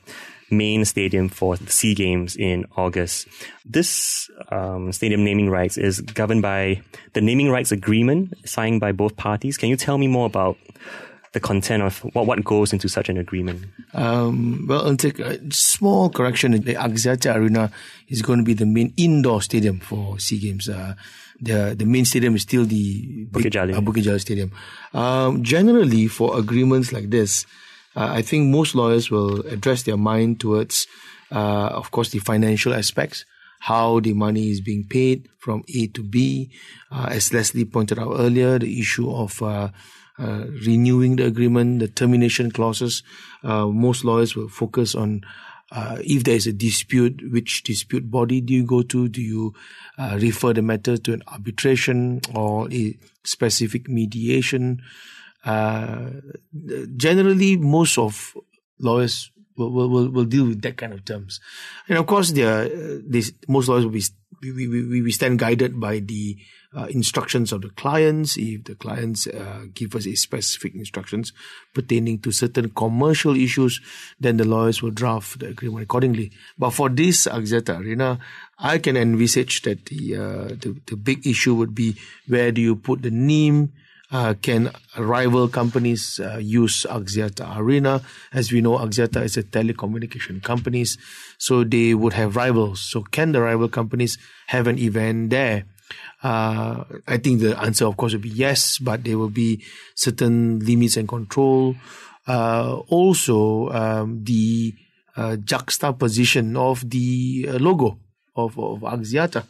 main 0.51 0.85
stadium 0.85 1.29
for 1.29 1.57
the 1.57 1.71
SEA 1.71 1.95
Games 1.95 2.37
in 2.37 2.67
August. 2.77 3.27
This 3.65 4.31
um, 4.51 4.93
stadium 4.93 5.25
naming 5.25 5.51
rights 5.51 5.79
is 5.79 6.01
governed 6.01 6.43
by 6.43 6.83
the 7.15 7.21
naming 7.21 7.51
rights 7.51 7.73
agreement 7.73 8.35
signed 8.45 8.81
by 8.81 8.93
both 8.93 9.17
parties. 9.17 9.57
Can 9.57 9.71
you 9.71 9.77
tell 9.77 9.99
me 9.99 10.07
more 10.07 10.27
about 10.27 10.59
the 11.33 11.41
content 11.41 11.83
of 11.83 11.99
what, 12.15 12.27
what 12.27 12.45
goes 12.45 12.73
into 12.73 12.89
such 12.89 13.09
an 13.09 13.17
agreement? 13.17 13.65
Um, 13.95 14.67
well, 14.69 14.87
I'll 14.87 14.97
take 14.97 15.19
a 15.19 15.39
small 15.51 16.11
correction. 16.11 16.53
The 16.53 16.75
Axiata 16.75 17.35
Arena 17.35 17.71
is 18.09 18.21
going 18.21 18.39
to 18.39 18.45
be 18.45 18.55
the 18.55 18.67
main 18.67 18.93
indoor 18.97 19.41
stadium 19.41 19.81
for 19.81 20.19
SEA 20.19 20.39
Games. 20.39 20.69
Uh, 20.69 20.95
the 21.41 21.75
the 21.77 21.87
main 21.87 22.05
stadium 22.05 22.37
is 22.37 22.43
still 22.43 22.65
the 22.65 23.27
Bukit 23.27 23.51
Jalil, 23.51 23.77
uh, 23.77 23.81
Bukit 23.81 24.05
Jalil 24.05 24.21
Stadium. 24.21 24.53
Um, 24.95 25.43
generally, 25.43 26.07
for 26.07 26.39
agreements 26.39 26.93
like 26.93 27.11
this, 27.11 27.47
uh, 27.95 28.09
I 28.11 28.23
think 28.23 28.49
most 28.49 28.75
lawyers 28.75 29.11
will 29.11 29.41
address 29.47 29.83
their 29.83 29.97
mind 29.97 30.41
towards, 30.41 30.87
uh, 31.31 31.69
of 31.69 31.91
course, 31.91 32.11
the 32.11 32.19
financial 32.19 32.73
aspects, 32.73 33.25
how 33.61 34.01
the 34.01 34.15
money 34.15 34.51
is 34.51 34.61
being 34.61 34.85
paid 34.85 35.29
from 35.39 35.63
A 35.75 35.87
to 35.89 36.03
B. 36.03 36.51
Uh, 36.91 37.09
as 37.11 37.33
Leslie 37.33 37.65
pointed 37.65 37.99
out 37.99 38.15
earlier, 38.19 38.59
the 38.59 38.81
issue 38.81 39.11
of 39.11 39.43
uh, 39.43 39.69
uh, 40.19 40.45
renewing 40.67 41.17
the 41.17 41.27
agreement, 41.27 41.81
the 41.81 41.89
termination 41.89 42.51
clauses. 42.51 43.03
Uh, 43.43 43.67
most 43.67 44.05
lawyers 44.05 44.35
will 44.35 44.49
focus 44.49 44.95
on 44.95 45.23
if 46.05 46.25
there 46.25 46.35
is 46.35 46.47
a 46.47 46.53
dispute, 46.53 47.23
which 47.31 47.63
dispute 47.63 48.11
body 48.11 48.43
do 48.43 48.53
you 48.53 48.63
go 48.63 48.83
to? 48.83 49.09
Do 49.09 49.23
you 49.23 49.55
refer 50.19 50.53
the 50.53 50.61
matter 50.61 50.99
to 50.99 51.13
an 51.15 51.23
arbitration 51.29 52.21
or 52.35 52.71
a 52.71 52.95
specific 53.25 53.89
mediation? 53.89 54.83
Uh, 55.45 56.11
generally, 56.97 57.57
most 57.57 57.99
of 57.99 58.35
lawyers 58.79 59.31
will, 59.57 59.71
will, 59.71 60.09
will, 60.09 60.25
deal 60.25 60.47
with 60.47 60.63
that 60.63 60.77
kind 60.77 60.93
of 60.93 61.05
terms. 61.05 61.41
And 61.89 61.99
of 61.99 62.07
course, 62.07 62.31
there, 62.31 62.69
this, 62.69 63.33
most 63.49 63.69
lawyers 63.69 63.85
will 63.85 63.93
be, 63.93 64.03
we, 64.43 64.69
we, 64.69 65.03
we 65.03 65.13
stand 65.13 65.39
guided 65.39 65.79
by 65.79 66.01
the 66.01 66.37
uh, 66.75 66.87
instructions 66.87 67.53
of 67.53 67.63
the 67.63 67.69
clients. 67.71 68.37
If 68.37 68.65
the 68.65 68.75
clients 68.75 69.27
uh, 69.27 69.67
give 69.75 69.95
us 69.95 70.07
a 70.07 70.15
specific 70.15 70.75
instructions 70.75 71.33
pertaining 71.75 72.21
to 72.21 72.33
certain 72.33 72.71
commercial 72.71 73.37
issues, 73.37 73.81
then 74.19 74.39
the 74.39 74.45
lawyers 74.45 74.83
will 74.83 74.91
draft 74.91 75.41
the 75.41 75.49
agreement 75.49 75.85
accordingly. 75.85 76.33
But 76.59 76.71
for 76.71 76.89
this 76.89 77.27
Axiata 77.27 77.79
Arena, 77.79 78.19
I 78.59 78.79
can 78.79 78.97
envisage 78.97 79.63
that 79.63 79.87
the, 79.87 80.17
uh, 80.17 80.49
the, 80.49 80.81
the 80.87 80.97
big 80.97 81.27
issue 81.27 81.55
would 81.55 81.75
be 81.75 81.97
where 82.27 82.53
do 82.53 82.61
you 82.61 82.77
put 82.77 83.03
the 83.03 83.11
name, 83.11 83.73
uh, 84.13 84.35
can 84.43 84.71
rival 84.99 85.49
companies 85.49 86.21
uh, 86.21 86.37
use 86.37 86.85
Axiata 86.89 87.57
Arena? 87.57 88.03
As 88.33 88.53
we 88.53 88.61
know, 88.61 88.77
Axiata 88.79 89.25
is 89.25 89.37
a 89.39 89.43
telecommunication 89.43 90.43
company, 90.43 90.85
so 91.39 91.65
they 91.65 91.95
would 91.95 92.13
have 92.13 92.37
rivals. 92.37 92.81
So 92.81 93.03
can 93.03 93.33
the 93.33 93.41
rival 93.41 93.69
companies 93.69 94.19
have 94.49 94.67
an 94.67 94.79
event 94.79 95.31
there? 95.31 95.65
Uh, 96.23 96.85
I 97.09 97.17
think 97.17 97.41
the 97.41 97.59
answer, 97.59 97.87
of 97.87 97.97
course, 97.97 98.13
would 98.13 98.23
be 98.23 98.29
yes, 98.29 98.79
but 98.79 99.03
there 99.03 99.19
will 99.19 99.31
be 99.31 99.65
certain 99.95 100.61
limits 100.61 100.97
and 100.97 101.09
control. 101.09 101.75
Uh, 102.29 102.77
also, 102.89 103.71
um, 103.71 104.23
the 104.23 104.75
uh, 105.17 105.37
juxtaposition 105.37 106.57
of 106.57 106.89
the 106.89 107.49
logo 107.59 107.99
of, 108.37 108.59
of 108.59 108.81
Axiata. 108.81 109.45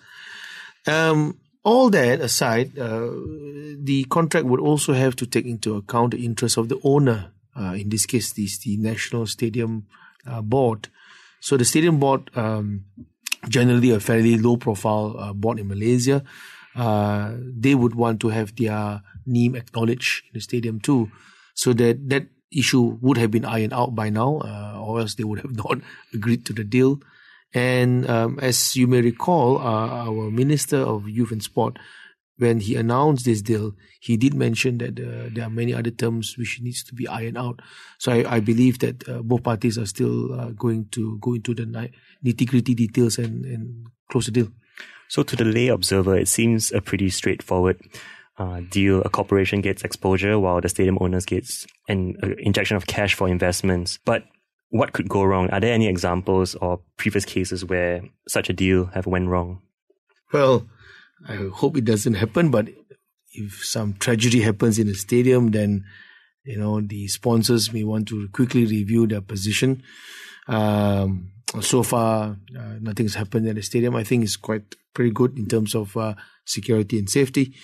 Um, 0.86 1.38
all 1.64 1.90
that 1.90 2.20
aside, 2.20 2.78
uh, 2.78 3.10
the 3.78 4.04
contract 4.10 4.46
would 4.46 4.60
also 4.60 4.92
have 4.92 5.16
to 5.16 5.26
take 5.26 5.46
into 5.46 5.76
account 5.76 6.12
the 6.12 6.24
interests 6.24 6.58
of 6.58 6.68
the 6.68 6.80
owner. 6.82 7.32
Uh, 7.54 7.74
in 7.74 7.88
this 7.88 8.06
case, 8.06 8.32
this 8.32 8.58
the 8.58 8.76
National 8.76 9.26
Stadium 9.26 9.86
uh, 10.26 10.40
Board. 10.40 10.88
So 11.40 11.56
the 11.56 11.64
Stadium 11.64 11.98
Board, 11.98 12.30
um, 12.34 12.84
generally 13.48 13.90
a 13.90 14.00
fairly 14.00 14.38
low-profile 14.38 15.16
uh, 15.18 15.32
board 15.32 15.58
in 15.58 15.68
Malaysia, 15.68 16.22
uh, 16.74 17.32
they 17.38 17.74
would 17.74 17.94
want 17.94 18.20
to 18.20 18.28
have 18.28 18.54
their 18.56 19.02
name 19.26 19.54
acknowledged 19.54 20.24
in 20.26 20.30
the 20.34 20.40
stadium 20.40 20.80
too, 20.80 21.10
so 21.54 21.72
that 21.74 22.08
that 22.08 22.26
issue 22.50 22.98
would 23.00 23.16
have 23.16 23.30
been 23.30 23.44
ironed 23.44 23.72
out 23.72 23.94
by 23.94 24.08
now, 24.08 24.38
uh, 24.38 24.80
or 24.80 25.00
else 25.00 25.14
they 25.14 25.24
would 25.24 25.40
have 25.40 25.56
not 25.64 25.78
agreed 26.14 26.46
to 26.46 26.52
the 26.52 26.64
deal. 26.64 27.00
And 27.54 28.08
um, 28.08 28.38
as 28.40 28.76
you 28.76 28.86
may 28.86 29.02
recall, 29.02 29.58
uh, 29.58 30.08
our 30.08 30.30
Minister 30.30 30.78
of 30.78 31.08
Youth 31.08 31.32
and 31.32 31.42
Sport, 31.42 31.78
when 32.38 32.60
he 32.60 32.76
announced 32.76 33.24
this 33.24 33.42
deal, 33.42 33.74
he 34.00 34.16
did 34.16 34.34
mention 34.34 34.78
that 34.78 34.98
uh, 34.98 35.28
there 35.32 35.44
are 35.44 35.50
many 35.50 35.74
other 35.74 35.90
terms 35.90 36.36
which 36.38 36.60
needs 36.62 36.82
to 36.84 36.94
be 36.94 37.06
ironed 37.06 37.38
out. 37.38 37.60
So 37.98 38.12
I, 38.12 38.36
I 38.36 38.40
believe 38.40 38.78
that 38.80 39.08
uh, 39.08 39.22
both 39.22 39.42
parties 39.42 39.78
are 39.78 39.86
still 39.86 40.32
uh, 40.38 40.50
going 40.50 40.88
to 40.92 41.18
go 41.20 41.34
into 41.34 41.54
the 41.54 41.64
nitty 42.24 42.48
gritty 42.48 42.74
details 42.74 43.18
and, 43.18 43.44
and 43.44 43.86
close 44.10 44.26
the 44.26 44.32
deal. 44.32 44.48
So 45.08 45.22
to 45.22 45.36
the 45.36 45.44
lay 45.44 45.68
observer, 45.68 46.16
it 46.16 46.28
seems 46.28 46.72
a 46.72 46.80
pretty 46.80 47.10
straightforward 47.10 47.78
uh, 48.38 48.62
deal. 48.70 49.02
A 49.02 49.10
corporation 49.10 49.60
gets 49.60 49.84
exposure 49.84 50.38
while 50.38 50.60
the 50.60 50.70
stadium 50.70 50.96
owners 51.00 51.26
gets 51.26 51.66
an 51.86 52.16
uh, 52.22 52.28
injection 52.38 52.78
of 52.78 52.86
cash 52.86 53.14
for 53.14 53.28
investments. 53.28 53.98
But 54.04 54.24
what 54.72 54.94
could 54.94 55.06
go 55.06 55.22
wrong? 55.22 55.50
Are 55.50 55.60
there 55.60 55.74
any 55.74 55.86
examples 55.86 56.54
or 56.54 56.80
previous 56.96 57.26
cases 57.26 57.62
where 57.62 58.02
such 58.26 58.48
a 58.48 58.54
deal 58.54 58.86
have 58.94 59.06
went 59.06 59.28
wrong? 59.28 59.60
Well, 60.32 60.66
I 61.28 61.50
hope 61.52 61.76
it 61.76 61.84
doesn't 61.84 62.14
happen, 62.14 62.50
but 62.50 62.68
if 63.34 63.62
some 63.64 63.92
tragedy 63.92 64.40
happens 64.40 64.78
in 64.78 64.86
the 64.86 64.94
stadium, 64.94 65.50
then 65.50 65.84
you 66.44 66.56
know 66.56 66.80
the 66.80 67.06
sponsors 67.08 67.70
may 67.70 67.84
want 67.84 68.08
to 68.08 68.28
quickly 68.32 68.64
review 68.64 69.06
their 69.06 69.20
position. 69.20 69.82
Um, 70.48 71.32
so 71.60 71.82
far, 71.82 72.38
uh, 72.58 72.74
nothing's 72.80 73.14
happened 73.14 73.46
at 73.48 73.56
the 73.56 73.62
stadium. 73.62 73.94
I 73.94 74.04
think 74.04 74.24
it's 74.24 74.36
quite 74.36 74.74
pretty 74.94 75.10
good 75.10 75.36
in 75.36 75.48
terms 75.48 75.74
of 75.74 75.94
uh, 75.98 76.14
security 76.46 76.98
and 76.98 77.10
safety. 77.10 77.54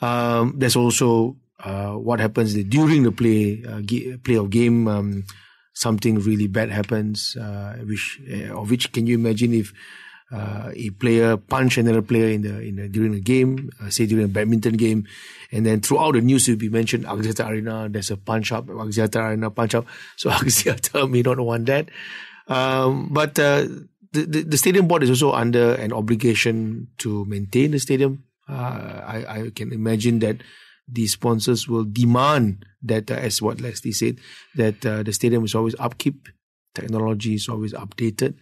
Um, 0.00 0.54
there's 0.56 0.76
also 0.76 1.38
uh, 1.58 1.94
what 1.94 2.20
happens 2.20 2.54
during 2.54 3.02
the 3.02 3.10
play 3.10 3.64
uh, 3.68 3.82
play 4.22 4.36
of 4.36 4.48
game. 4.50 4.86
Um, 4.86 5.24
something 5.80 6.20
really 6.20 6.46
bad 6.46 6.70
happens, 6.70 7.36
uh, 7.40 7.80
which 7.84 8.20
uh, 8.28 8.52
of 8.60 8.70
which 8.70 8.92
can 8.92 9.06
you 9.06 9.16
imagine 9.16 9.54
if 9.54 9.72
uh, 10.30 10.70
a 10.76 10.90
player 10.90 11.36
punch 11.36 11.78
another 11.78 12.02
player 12.02 12.28
in 12.28 12.42
the 12.42 12.60
in 12.60 12.76
the, 12.76 12.88
during 12.88 13.14
a 13.14 13.20
game, 13.20 13.70
uh, 13.80 13.88
say 13.88 14.04
during 14.04 14.26
a 14.26 14.28
badminton 14.28 14.76
game, 14.76 15.08
and 15.50 15.64
then 15.64 15.80
throughout 15.80 16.12
the 16.12 16.20
news 16.20 16.46
will 16.48 16.60
be 16.60 16.68
mentioned 16.68 17.04
Axiata 17.04 17.48
Arena. 17.48 17.88
There's 17.88 18.10
a 18.10 18.16
punch 18.16 18.52
up, 18.52 18.66
Axiata 18.66 19.24
Arena 19.24 19.50
punch 19.50 19.74
up. 19.74 19.86
So 20.16 20.28
Axiata 20.30 21.08
may 21.14 21.22
not 21.22 21.40
want 21.40 21.66
that, 21.66 21.88
um, 22.46 23.08
but. 23.10 23.38
Uh, 23.38 23.88
the, 24.12 24.26
the, 24.26 24.42
the, 24.42 24.58
stadium 24.58 24.88
board 24.88 25.04
is 25.04 25.10
also 25.10 25.30
under 25.30 25.74
an 25.74 25.92
obligation 25.92 26.88
to 26.98 27.24
maintain 27.26 27.70
the 27.70 27.78
stadium. 27.78 28.24
Uh, 28.48 29.06
I, 29.06 29.24
I 29.28 29.50
can 29.54 29.72
imagine 29.72 30.18
that 30.18 30.42
the 30.92 31.06
sponsors 31.06 31.68
will 31.68 31.84
demand 31.84 32.64
that, 32.82 33.10
uh, 33.10 33.14
as 33.14 33.42
what 33.42 33.60
Leslie 33.60 33.92
said, 33.92 34.18
that 34.54 34.84
uh, 34.84 35.02
the 35.02 35.12
stadium 35.12 35.44
is 35.44 35.54
always 35.54 35.74
upkeep, 35.78 36.28
technology 36.74 37.34
is 37.34 37.48
always 37.48 37.72
updated. 37.72 38.34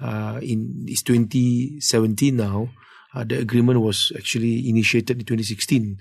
Uh, 0.00 0.40
in 0.42 0.84
it's 0.88 1.02
2017 1.02 2.36
now. 2.36 2.68
Uh, 3.14 3.22
the 3.22 3.38
agreement 3.38 3.80
was 3.80 4.12
actually 4.16 4.68
initiated 4.68 5.18
in 5.20 5.24
2016. 5.24 5.98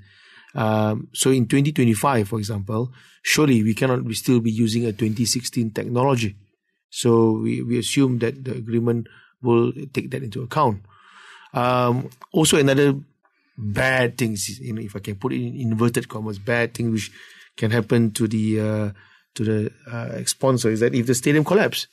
Um, 0.56 1.10
so 1.14 1.30
in 1.30 1.46
2025, 1.46 2.28
for 2.28 2.40
example, 2.40 2.92
surely 3.22 3.62
we 3.64 3.74
cannot 3.74 4.04
we 4.04 4.14
still 4.16 4.40
be 4.40 4.52
using 4.52 4.86
a 4.86 4.92
2016 4.92 5.72
technology. 5.72 6.36
So 6.90 7.32
we, 7.32 7.62
we 7.62 7.78
assume 7.80 8.20
that 8.20 8.44
the 8.44 8.54
agreement 8.54 9.08
will 9.42 9.74
take 9.94 10.12
that 10.12 10.24
into 10.24 10.42
account. 10.42 10.82
Um, 11.54 12.10
also, 12.32 12.58
another 12.58 12.96
bad 13.58 14.18
things, 14.18 14.60
you 14.60 14.74
know, 14.74 14.82
if 14.82 14.96
I 14.96 15.00
can 15.00 15.16
put 15.16 15.34
it 15.34 15.42
in 15.42 15.56
inverted 15.56 16.10
commas, 16.10 16.40
bad 16.40 16.74
thing 16.74 16.92
which 16.92 17.12
can 17.58 17.72
happen 17.72 18.12
to 18.12 18.28
the 18.28 18.60
uh, 18.60 18.90
to 19.36 19.44
the 19.44 19.72
uh, 19.92 20.24
sponsor 20.26 20.70
is 20.70 20.80
that 20.82 20.94
if 20.94 21.08
the 21.08 21.16
stadium 21.16 21.44
collapses, 21.44 21.88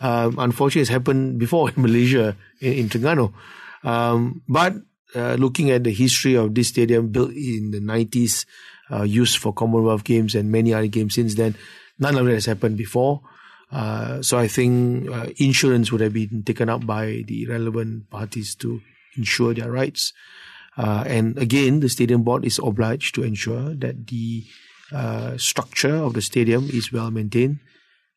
um, 0.00 0.38
unfortunately, 0.38 0.82
it's 0.82 0.90
happened 0.90 1.38
before 1.38 1.70
in 1.76 1.82
Malaysia 1.82 2.36
in, 2.60 2.90
in. 2.90 3.32
Um, 3.84 4.42
but 4.48 4.74
uh, 5.14 5.34
looking 5.34 5.70
at 5.70 5.84
the 5.84 5.92
history 5.92 6.34
of 6.34 6.54
this 6.54 6.68
stadium 6.68 7.08
built 7.08 7.30
in 7.30 7.70
the 7.70 7.80
90s, 7.80 8.46
uh, 8.90 9.02
used 9.02 9.38
for 9.38 9.52
Commonwealth 9.52 10.04
Games 10.04 10.34
and 10.34 10.50
many 10.50 10.74
other 10.74 10.88
games 10.88 11.14
since 11.14 11.34
then, 11.34 11.56
None 11.98 12.16
of 12.16 12.28
it 12.28 12.34
has 12.34 12.46
happened 12.46 12.76
before. 12.76 13.22
Uh, 13.72 14.22
so 14.22 14.38
I 14.38 14.48
think 14.48 15.10
uh, 15.10 15.26
insurance 15.38 15.90
would 15.90 16.00
have 16.00 16.12
been 16.12 16.42
taken 16.44 16.68
up 16.68 16.86
by 16.86 17.24
the 17.26 17.46
relevant 17.46 18.10
parties 18.10 18.54
to 18.56 18.80
ensure 19.16 19.54
their 19.54 19.70
rights. 19.70 20.12
Uh, 20.76 21.04
and 21.06 21.38
again, 21.38 21.80
the 21.80 21.88
stadium 21.88 22.22
board 22.22 22.44
is 22.44 22.58
obliged 22.62 23.14
to 23.14 23.22
ensure 23.22 23.74
that 23.74 24.06
the 24.08 24.44
uh, 24.92 25.36
structure 25.36 25.94
of 25.96 26.12
the 26.12 26.22
stadium 26.22 26.68
is 26.70 26.92
well 26.92 27.10
maintained. 27.10 27.60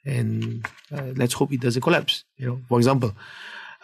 And 0.06 0.66
uh, 0.92 1.14
let's 1.16 1.34
hope 1.34 1.54
it 1.54 1.62
doesn't 1.62 1.82
collapse. 1.82 2.24
You 2.38 2.48
know, 2.48 2.62
for 2.68 2.78
example. 2.78 3.14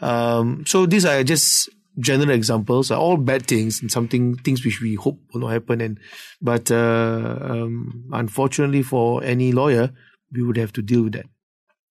Um, 0.01 0.65
so 0.65 0.85
these 0.85 1.05
are 1.05 1.23
just 1.23 1.69
general 1.97 2.31
examples 2.31 2.91
are 2.91 2.99
all 2.99 3.17
bad 3.17 3.47
things 3.47 3.81
and 3.81 3.91
something 3.91 4.35
things 4.35 4.65
which 4.65 4.81
we 4.81 4.95
hope 4.95 5.19
will 5.33 5.41
not 5.41 5.51
happen. 5.51 5.81
And 5.81 5.99
but 6.41 6.71
uh, 6.71 7.37
um, 7.41 8.09
unfortunately 8.11 8.83
for 8.83 9.23
any 9.23 9.51
lawyer, 9.51 9.91
we 10.31 10.43
would 10.43 10.57
have 10.57 10.73
to 10.73 10.81
deal 10.81 11.03
with 11.03 11.13
that. 11.13 11.27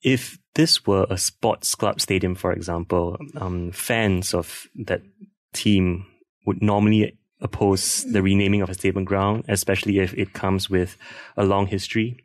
If 0.02 0.38
this 0.54 0.86
were 0.86 1.06
a 1.08 1.16
sports 1.16 1.74
club 1.74 2.00
stadium, 2.00 2.34
for 2.34 2.52
example, 2.52 3.16
um, 3.36 3.72
fans 3.72 4.34
of 4.34 4.66
that 4.84 5.00
team 5.54 6.06
would 6.44 6.62
normally 6.62 7.16
oppose 7.40 8.04
the 8.04 8.22
renaming 8.22 8.62
of 8.62 8.70
a 8.70 8.74
stadium 8.74 9.04
ground, 9.04 9.44
especially 9.48 9.98
if 9.98 10.14
it 10.14 10.32
comes 10.32 10.70
with 10.70 10.96
a 11.36 11.44
long 11.44 11.66
history. 11.66 12.24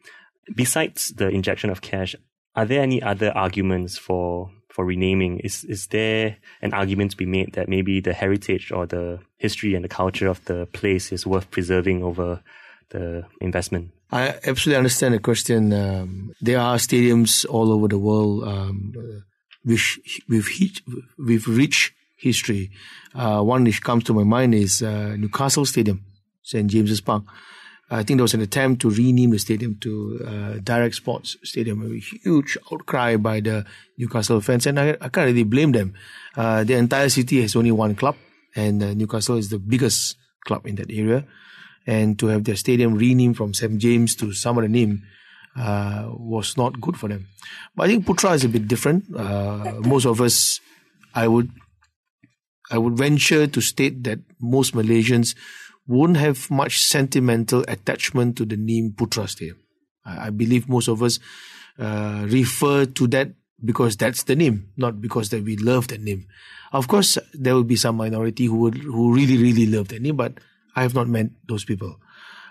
Besides 0.56 1.10
the 1.10 1.30
injection 1.30 1.70
of 1.70 1.82
cash, 1.82 2.16
are 2.56 2.66
there 2.66 2.82
any 2.82 3.02
other 3.02 3.32
arguments 3.36 3.98
for 3.98 4.52
for 4.70 4.86
renaming? 4.86 5.40
Is 5.40 5.64
is 5.66 5.88
there 5.88 6.38
an 6.62 6.74
argument 6.74 7.12
to 7.12 7.18
be 7.18 7.26
made 7.26 7.54
that 7.54 7.70
maybe 7.70 8.00
the 8.00 8.14
heritage 8.14 8.72
or 8.72 8.86
the 8.86 9.20
history 9.38 9.76
and 9.76 9.84
the 9.84 9.90
culture 9.90 10.28
of 10.28 10.44
the 10.46 10.66
place 10.68 11.12
is 11.12 11.28
worth 11.28 11.52
preserving 11.52 12.04
over 12.04 12.42
the 12.90 13.26
investment? 13.42 13.92
I 14.12 14.36
absolutely 14.44 14.78
understand 14.78 15.14
the 15.14 15.20
question. 15.20 15.72
Um, 15.72 16.34
there 16.42 16.60
are 16.60 16.78
stadiums 16.78 17.46
all 17.48 17.72
over 17.72 17.88
the 17.88 18.00
world 18.00 18.48
um, 18.48 18.94
which 19.64 20.00
with 20.28 20.48
with 21.18 21.48
rich 21.48 21.94
history. 22.20 22.72
Uh, 23.16 23.42
one 23.42 23.64
which 23.64 23.82
comes 23.82 24.04
to 24.06 24.14
my 24.14 24.24
mind 24.24 24.54
is 24.54 24.82
uh, 24.82 25.16
Newcastle 25.18 25.66
Stadium, 25.66 26.04
St 26.44 26.70
James's 26.70 27.02
Park. 27.02 27.24
I 27.92 28.04
think 28.04 28.18
there 28.18 28.24
was 28.24 28.36
an 28.36 28.42
attempt 28.42 28.82
to 28.84 28.90
rename 28.92 29.32
the 29.32 29.40
stadium 29.40 29.78
to 29.82 30.20
uh, 30.28 30.60
Direct 30.64 30.94
Sports 30.94 31.38
Stadium. 31.44 31.82
A 31.82 31.98
huge 31.98 32.56
outcry 32.72 33.16
by 33.16 33.40
the 33.40 33.66
Newcastle 33.98 34.42
fans, 34.42 34.68
and 34.68 34.80
I, 34.80 34.90
I 35.02 35.10
can't 35.10 35.26
really 35.26 35.44
blame 35.44 35.72
them. 35.72 35.96
Uh, 36.36 36.64
the 36.64 36.76
entire 36.76 37.10
city 37.10 37.42
has 37.42 37.56
only 37.56 37.72
one 37.72 37.96
club, 37.96 38.16
and 38.56 38.84
uh, 38.84 38.94
Newcastle 38.94 39.38
is 39.38 39.50
the 39.50 39.58
biggest 39.58 40.18
club 40.46 40.68
in 40.68 40.76
that 40.76 40.92
area. 40.92 41.26
And 41.88 42.20
to 42.20 42.28
have 42.28 42.44
their 42.44 42.56
stadium 42.56 42.94
renamed 42.94 43.38
from 43.38 43.56
St 43.56 43.80
James 43.80 44.14
to 44.18 44.34
some 44.34 44.60
other 44.60 44.68
name 44.68 45.02
uh, 45.58 46.10
was 46.12 46.58
not 46.58 46.80
good 46.80 46.96
for 46.96 47.10
them. 47.10 47.28
But 47.76 47.84
I 47.84 47.88
think 47.88 48.06
Putra 48.06 48.36
is 48.36 48.44
a 48.44 48.50
bit 48.50 48.68
different. 48.68 49.06
Uh, 49.16 49.80
most 49.82 50.06
of 50.06 50.22
us, 50.22 50.60
I 51.16 51.28
would, 51.28 51.50
I 52.70 52.78
would 52.78 52.98
venture 52.98 53.48
to 53.48 53.62
state 53.62 54.04
that 54.04 54.20
most 54.40 54.74
Malaysians 54.74 55.36
won't 55.88 56.18
have 56.18 56.50
much 56.52 56.80
sentimental 56.80 57.66
attachment 57.68 58.38
to 58.38 58.46
the 58.46 58.58
name 58.58 58.94
Putra 58.96 59.28
Stadium. 59.28 59.58
I, 60.06 60.28
I 60.28 60.30
believe 60.30 60.70
most 60.70 60.88
of 60.88 61.02
us 61.02 61.20
uh, 61.80 62.26
refer 62.30 62.86
to 62.86 63.08
that 63.08 63.32
because 63.64 63.98
that's 63.98 64.24
the 64.24 64.36
name, 64.36 64.70
not 64.78 65.02
because 65.02 65.30
that 65.30 65.44
we 65.44 65.58
love 65.58 65.88
that 65.90 66.02
name. 66.02 66.28
Of 66.72 66.88
course, 66.88 67.18
there 67.34 67.56
will 67.56 67.64
be 67.64 67.76
some 67.76 67.98
minority 67.98 68.46
who 68.46 68.58
would 68.58 68.78
who 68.78 69.14
really 69.14 69.38
really 69.38 69.66
love 69.66 69.88
that 69.90 70.02
name, 70.02 70.16
but 70.16 70.40
I 70.76 70.84
have 70.84 70.94
not 70.94 71.08
met 71.08 71.28
those 71.48 71.66
people. 71.66 72.00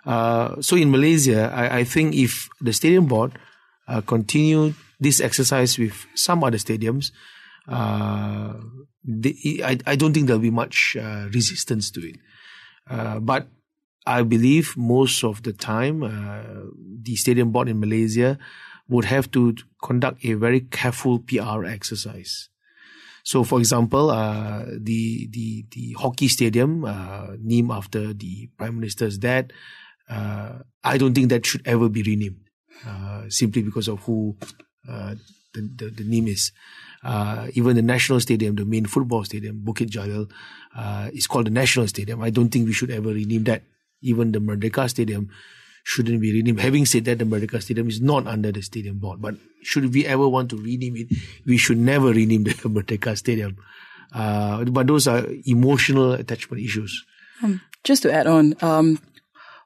Uh, 0.05 0.61
so 0.61 0.77
in 0.77 0.91
Malaysia, 0.91 1.53
I, 1.55 1.79
I, 1.81 1.85
think 1.85 2.15
if 2.15 2.49
the 2.61 2.73
stadium 2.73 3.07
board 3.07 3.39
uh, 3.87 4.01
continue 4.01 4.73
this 4.99 5.21
exercise 5.21 5.79
with 5.79 6.07
some 6.15 6.43
other 6.43 6.57
stadiums, 6.57 7.11
uh, 7.69 8.55
they, 9.05 9.61
I, 9.65 9.79
I 9.87 9.97
don't 9.97 10.13
think 10.13 10.27
there'll 10.27 10.41
be 10.41 10.51
much 10.51 10.97
uh, 11.01 11.29
resistance 11.33 11.91
to 11.93 12.09
it. 12.09 12.17
Uh, 12.89 13.19
but 13.21 13.49
I 14.07 14.23
believe 14.23 14.77
most 14.77 15.23
of 15.23 15.43
the 15.43 15.53
time, 15.53 16.03
uh, 16.03 16.43
the 17.03 17.17
stadium 17.17 17.53
board 17.53 17.69
in 17.69 17.81
Malaysia 17.81 18.39
would 18.89 19.05
have 19.05 19.31
to 19.33 19.55
conduct 19.83 20.25
a 20.25 20.33
very 20.35 20.61
careful 20.61 21.19
PR 21.19 21.65
exercise. 21.65 22.49
So, 23.23 23.45
for 23.45 23.59
example, 23.59 24.09
uh, 24.09 24.65
the 24.65 25.29
the 25.31 25.67
the 25.71 25.93
hockey 25.99 26.29
stadium 26.29 26.87
named 27.43 27.71
after 27.71 28.15
the 28.15 28.49
prime 28.57 28.77
minister's 28.77 29.19
dad, 29.19 29.53
I 30.09 30.97
don't 30.97 31.13
think 31.13 31.29
that 31.29 31.45
should 31.45 31.67
ever 31.67 31.91
be 31.91 32.03
renamed, 32.03 32.41
simply 33.29 33.61
because 33.61 33.89
of 33.89 34.01
who 34.05 34.39
the, 34.87 35.19
the, 35.53 35.91
the 35.91 36.05
name 36.05 36.29
is. 36.29 36.53
Uh, 37.03 37.49
even 37.55 37.77
the 37.77 37.83
national 37.83 38.21
stadium, 38.21 38.57
the 38.57 38.65
main 38.65 38.85
football 38.87 39.25
stadium, 39.25 39.63
Bukit 39.65 39.89
Jalil, 39.89 40.31
uh, 40.77 41.11
is 41.13 41.27
called 41.27 41.47
the 41.47 41.51
national 41.51 41.87
stadium. 41.87 42.23
I 42.23 42.31
don't 42.31 42.49
think 42.49 42.67
we 42.67 42.73
should 42.73 42.91
ever 42.91 43.11
rename 43.11 43.45
that. 43.45 43.63
Even 44.01 44.33
the 44.33 44.39
Merdeka 44.39 44.89
Stadium 44.89 45.31
shouldn't 45.85 46.21
be 46.21 46.33
renamed. 46.33 46.61
Having 46.61 46.87
said 46.87 47.05
that, 47.07 47.19
the 47.19 47.25
Merdeka 47.25 47.63
Stadium 47.63 47.89
is 47.89 48.01
not 48.01 48.27
under 48.27 48.53
the 48.53 48.63
stadium 48.63 48.99
board. 48.99 49.21
But 49.21 49.37
should 49.63 49.93
we 49.93 50.07
ever 50.07 50.29
want 50.29 50.51
to 50.51 50.57
rename 50.57 50.97
it, 50.97 51.09
we 51.47 51.57
should 51.57 51.79
never 51.79 52.09
rename 52.13 52.45
the 52.45 52.51
Merdeka 52.75 53.17
Stadium. 53.17 53.57
Uh, 54.13 54.65
but 54.65 54.87
those 54.87 55.07
are 55.07 55.27
emotional 55.47 56.13
attachment 56.13 56.63
issues. 56.63 57.05
Um, 57.43 57.61
just 57.85 58.03
to 58.03 58.13
add 58.13 58.27
on, 58.27 58.55
um, 58.63 59.01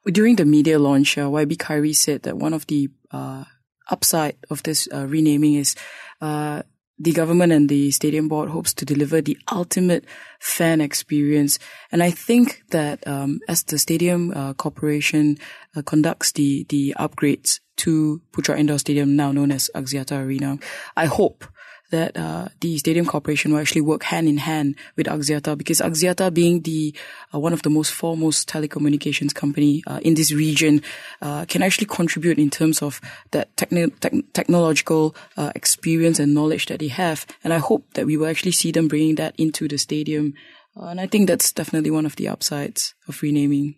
during 0.05 0.35
the 0.35 0.45
media 0.45 0.79
launch, 0.79 1.17
uh, 1.17 1.27
YB 1.27 1.57
Khairy 1.57 1.95
said 1.95 2.23
that 2.23 2.37
one 2.37 2.53
of 2.53 2.67
the 2.67 2.89
uh, 3.11 3.45
upside 3.89 4.35
of 4.49 4.63
this 4.63 4.87
uh, 4.93 5.05
renaming 5.07 5.55
is 5.55 5.75
uh, 6.21 6.63
the 6.99 7.11
government 7.11 7.51
and 7.51 7.69
the 7.69 7.91
stadium 7.91 8.27
board 8.27 8.49
hopes 8.49 8.73
to 8.73 8.85
deliver 8.85 9.21
the 9.21 9.37
ultimate 9.51 10.05
fan 10.39 10.79
experience. 10.81 11.59
And 11.91 12.03
I 12.03 12.11
think 12.11 12.63
that 12.69 13.05
um, 13.07 13.39
as 13.47 13.63
the 13.63 13.79
stadium 13.79 14.31
uh, 14.35 14.53
corporation 14.53 15.37
uh, 15.75 15.81
conducts 15.81 16.31
the 16.31 16.65
the 16.69 16.95
upgrades 16.99 17.59
to 17.77 18.21
Putra 18.31 18.57
Indoor 18.57 18.77
Stadium, 18.77 19.15
now 19.15 19.31
known 19.31 19.51
as 19.51 19.69
Axiata 19.73 20.23
Arena, 20.23 20.59
I 20.95 21.07
hope 21.07 21.45
that 21.93 22.17
uh, 22.17 22.47
the 22.59 22.77
Stadium 22.79 23.05
Corporation 23.05 23.53
will 23.53 23.59
actually 23.59 23.81
work 23.81 24.03
hand 24.03 24.27
in 24.27 24.37
hand 24.37 24.75
with 24.97 25.05
Axiata 25.05 25.55
because 25.55 25.79
Axiata 25.79 26.33
being 26.33 26.61
the 26.61 26.93
uh, 27.33 27.39
one 27.39 27.53
of 27.53 27.61
the 27.61 27.69
most 27.69 27.93
foremost 27.93 28.49
telecommunications 28.49 29.33
company 29.33 29.83
uh, 29.85 29.99
in 30.01 30.15
this 30.15 30.33
region 30.33 30.81
uh, 31.21 31.45
can 31.45 31.61
actually 31.61 31.85
contribute 31.85 32.39
in 32.39 32.49
terms 32.49 32.81
of 32.81 32.99
that 33.29 33.55
techni- 33.55 33.93
te- 33.99 34.23
technological 34.33 35.15
uh, 35.37 35.51
experience 35.53 36.17
and 36.19 36.33
knowledge 36.33 36.65
that 36.65 36.79
they 36.79 36.89
have. 36.89 37.27
And 37.43 37.53
I 37.53 37.59
hope 37.59 37.93
that 37.93 38.07
we 38.07 38.17
will 38.17 38.27
actually 38.27 38.53
see 38.53 38.71
them 38.71 38.87
bringing 38.87 39.15
that 39.15 39.35
into 39.37 39.67
the 39.67 39.77
stadium. 39.77 40.33
Uh, 40.75 40.87
and 40.87 40.99
I 40.99 41.05
think 41.05 41.27
that's 41.27 41.51
definitely 41.51 41.91
one 41.91 42.07
of 42.07 42.15
the 42.15 42.27
upsides 42.27 42.95
of 43.07 43.21
renaming. 43.21 43.75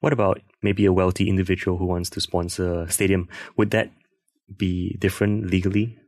What 0.00 0.12
about 0.12 0.42
maybe 0.62 0.84
a 0.84 0.92
wealthy 0.92 1.30
individual 1.30 1.78
who 1.78 1.86
wants 1.86 2.10
to 2.10 2.20
sponsor 2.20 2.82
a 2.82 2.90
stadium? 2.90 3.28
Would 3.56 3.70
that 3.70 3.90
be 4.54 4.96
different 5.00 5.50
legally? 5.50 5.98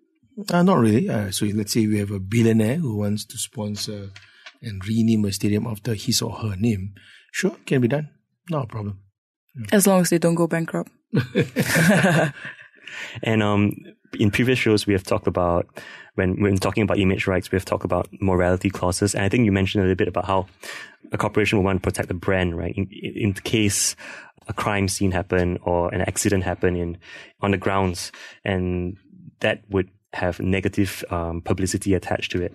Uh, 0.50 0.62
not 0.62 0.78
really. 0.78 1.08
Uh, 1.08 1.30
so 1.30 1.46
let's 1.46 1.72
say 1.72 1.86
we 1.86 1.98
have 1.98 2.10
a 2.10 2.20
billionaire 2.20 2.76
who 2.76 2.96
wants 2.96 3.24
to 3.24 3.38
sponsor 3.38 4.10
and 4.62 4.86
rename 4.86 5.24
a 5.24 5.32
stadium 5.32 5.66
after 5.66 5.94
his 5.94 6.22
or 6.22 6.32
her 6.32 6.56
name. 6.56 6.94
Sure, 7.32 7.56
can 7.66 7.80
be 7.80 7.88
done. 7.88 8.08
No 8.50 8.64
problem. 8.64 9.00
Yeah. 9.56 9.66
As 9.72 9.86
long 9.86 10.00
as 10.00 10.10
they 10.10 10.18
don't 10.18 10.34
go 10.34 10.46
bankrupt. 10.46 10.90
and 13.22 13.42
um, 13.42 13.72
in 14.18 14.30
previous 14.30 14.58
shows, 14.58 14.86
we 14.86 14.92
have 14.92 15.02
talked 15.02 15.26
about 15.26 15.66
when 16.14 16.40
when 16.40 16.56
talking 16.56 16.82
about 16.82 16.98
image 16.98 17.26
rights, 17.26 17.50
we 17.50 17.56
have 17.56 17.64
talked 17.64 17.84
about 17.84 18.08
morality 18.20 18.70
clauses, 18.70 19.14
and 19.14 19.24
I 19.24 19.28
think 19.28 19.44
you 19.44 19.52
mentioned 19.52 19.82
a 19.82 19.84
little 19.84 19.96
bit 19.96 20.08
about 20.08 20.24
how 20.26 20.46
a 21.12 21.18
corporation 21.18 21.58
will 21.58 21.64
want 21.64 21.82
to 21.82 21.86
protect 21.86 22.08
the 22.08 22.14
brand, 22.14 22.56
right? 22.56 22.74
In, 22.76 22.88
in 22.90 23.32
case 23.34 23.96
a 24.46 24.52
crime 24.52 24.88
scene 24.88 25.12
happen 25.12 25.58
or 25.62 25.92
an 25.94 26.00
accident 26.02 26.44
happen 26.44 26.76
in 26.76 26.98
on 27.40 27.50
the 27.52 27.56
grounds, 27.56 28.12
and 28.44 28.96
that 29.40 29.62
would 29.68 29.90
have 30.12 30.40
negative 30.40 31.04
um, 31.10 31.40
publicity 31.42 31.94
attached 31.94 32.32
to 32.32 32.42
it. 32.42 32.52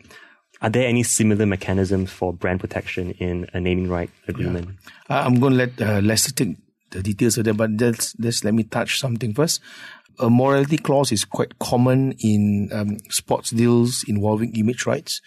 Are 0.61 0.69
there 0.69 0.87
any 0.87 1.03
similar 1.03 1.45
mechanisms 1.45 2.11
for 2.11 2.33
brand 2.33 2.61
protection 2.61 3.11
in 3.11 3.47
a 3.53 3.59
naming 3.59 3.89
right 3.89 4.09
agreement? 4.27 4.69
Yeah. 5.09 5.17
Uh, 5.17 5.23
I'm 5.25 5.39
going 5.39 5.53
to 5.53 5.57
let 5.57 5.81
uh, 5.81 5.99
Leslie 5.99 6.33
take 6.33 6.57
the 6.91 7.03
details 7.03 7.37
of 7.37 7.45
that, 7.45 7.55
but 7.55 7.75
just, 7.75 8.19
just 8.19 8.45
let 8.45 8.53
me 8.53 8.63
touch 8.63 8.99
something 8.99 9.33
first. 9.33 9.61
A 10.19 10.29
morality 10.29 10.77
clause 10.77 11.11
is 11.11 11.25
quite 11.25 11.59
common 11.59 12.13
in 12.19 12.69
um, 12.71 12.97
sports 13.09 13.49
deals 13.49 14.05
involving 14.07 14.55
image 14.55 14.85
rights. 14.85 15.21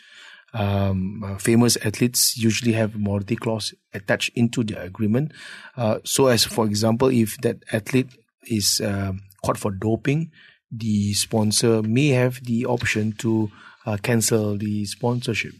Um, 0.54 1.22
uh, 1.22 1.36
famous 1.36 1.76
athletes 1.84 2.38
usually 2.38 2.72
have 2.72 2.94
a 2.94 2.98
morality 2.98 3.36
clause 3.36 3.74
attached 3.92 4.30
into 4.36 4.64
their 4.64 4.82
agreement. 4.82 5.32
Uh, 5.76 5.98
so, 6.04 6.28
as 6.28 6.44
for 6.44 6.64
example, 6.64 7.08
if 7.08 7.36
that 7.42 7.56
athlete 7.72 8.16
is 8.44 8.80
uh, 8.80 9.12
caught 9.44 9.58
for 9.58 9.72
doping, 9.72 10.30
the 10.78 11.14
sponsor 11.14 11.82
may 11.82 12.08
have 12.08 12.42
the 12.44 12.66
option 12.66 13.12
to 13.18 13.50
uh, 13.84 13.96
cancel 14.02 14.56
the 14.56 14.84
sponsorship. 14.84 15.54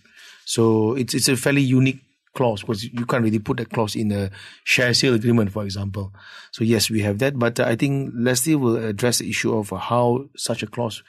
So 0.45 0.95
it's 0.95 1.15
it's 1.15 1.29
a 1.29 1.37
fairly 1.37 1.63
unique 1.63 2.01
clause 2.35 2.61
because 2.61 2.85
you 2.85 3.07
can't 3.07 3.25
really 3.25 3.39
put 3.39 3.57
that 3.57 3.71
clause 3.71 3.97
in 3.97 4.13
a 4.13 4.31
share 4.65 4.95
sale 4.95 5.15
agreement, 5.15 5.53
for 5.53 5.65
example. 5.65 6.13
So 6.53 6.65
yes, 6.65 6.91
we 6.91 7.01
have 7.01 7.19
that, 7.19 7.39
but 7.39 7.59
uh, 7.59 7.65
I 7.65 7.77
think 7.77 8.13
Leslie 8.15 8.55
will 8.55 8.77
address 8.77 9.19
the 9.19 9.29
issue 9.29 9.57
of 9.57 9.71
how 9.71 10.27
such 10.37 10.63
a 10.63 10.67
clause 10.67 11.03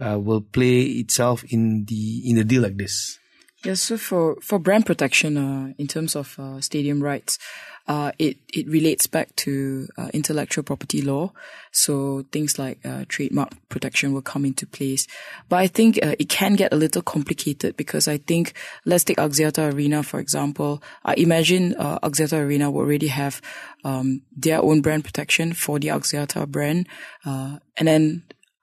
uh, 0.00 0.18
will 0.18 0.40
play 0.40 0.82
itself 0.82 1.44
in 1.48 1.84
the 1.86 2.22
in 2.28 2.38
a 2.38 2.44
deal 2.44 2.62
like 2.62 2.76
this. 2.76 3.18
Yes, 3.64 3.80
so 3.80 3.96
for, 3.96 4.36
for 4.42 4.58
brand 4.58 4.86
protection, 4.86 5.36
uh, 5.36 5.72
in 5.78 5.86
terms 5.86 6.16
of 6.16 6.36
uh, 6.36 6.60
stadium 6.60 7.00
rights, 7.00 7.38
uh, 7.88 8.12
it, 8.18 8.38
it 8.52 8.66
relates 8.68 9.06
back 9.06 9.34
to 9.36 9.88
uh, 9.98 10.08
intellectual 10.12 10.62
property 10.62 11.02
law. 11.02 11.32
So 11.72 12.24
things 12.32 12.58
like 12.58 12.78
uh, 12.84 13.04
trademark 13.08 13.50
protection 13.68 14.12
will 14.12 14.22
come 14.22 14.44
into 14.44 14.66
place. 14.66 15.06
But 15.48 15.56
I 15.56 15.66
think 15.66 15.98
uh, 16.02 16.14
it 16.18 16.28
can 16.28 16.54
get 16.54 16.72
a 16.72 16.76
little 16.76 17.02
complicated 17.02 17.76
because 17.76 18.08
I 18.08 18.18
think, 18.18 18.54
let's 18.84 19.04
take 19.04 19.16
Axiata 19.16 19.72
Arena, 19.72 20.02
for 20.02 20.20
example. 20.20 20.82
I 21.04 21.14
imagine 21.14 21.74
Axiata 21.74 22.38
Arena 22.38 22.70
will 22.70 22.80
already 22.82 23.08
have 23.08 23.40
um, 23.84 24.22
their 24.36 24.62
own 24.62 24.80
brand 24.80 25.04
protection 25.04 25.52
for 25.52 25.78
the 25.78 25.88
Axiata 25.88 26.46
brand. 26.48 26.86
and 27.24 27.60
then, 27.76 28.22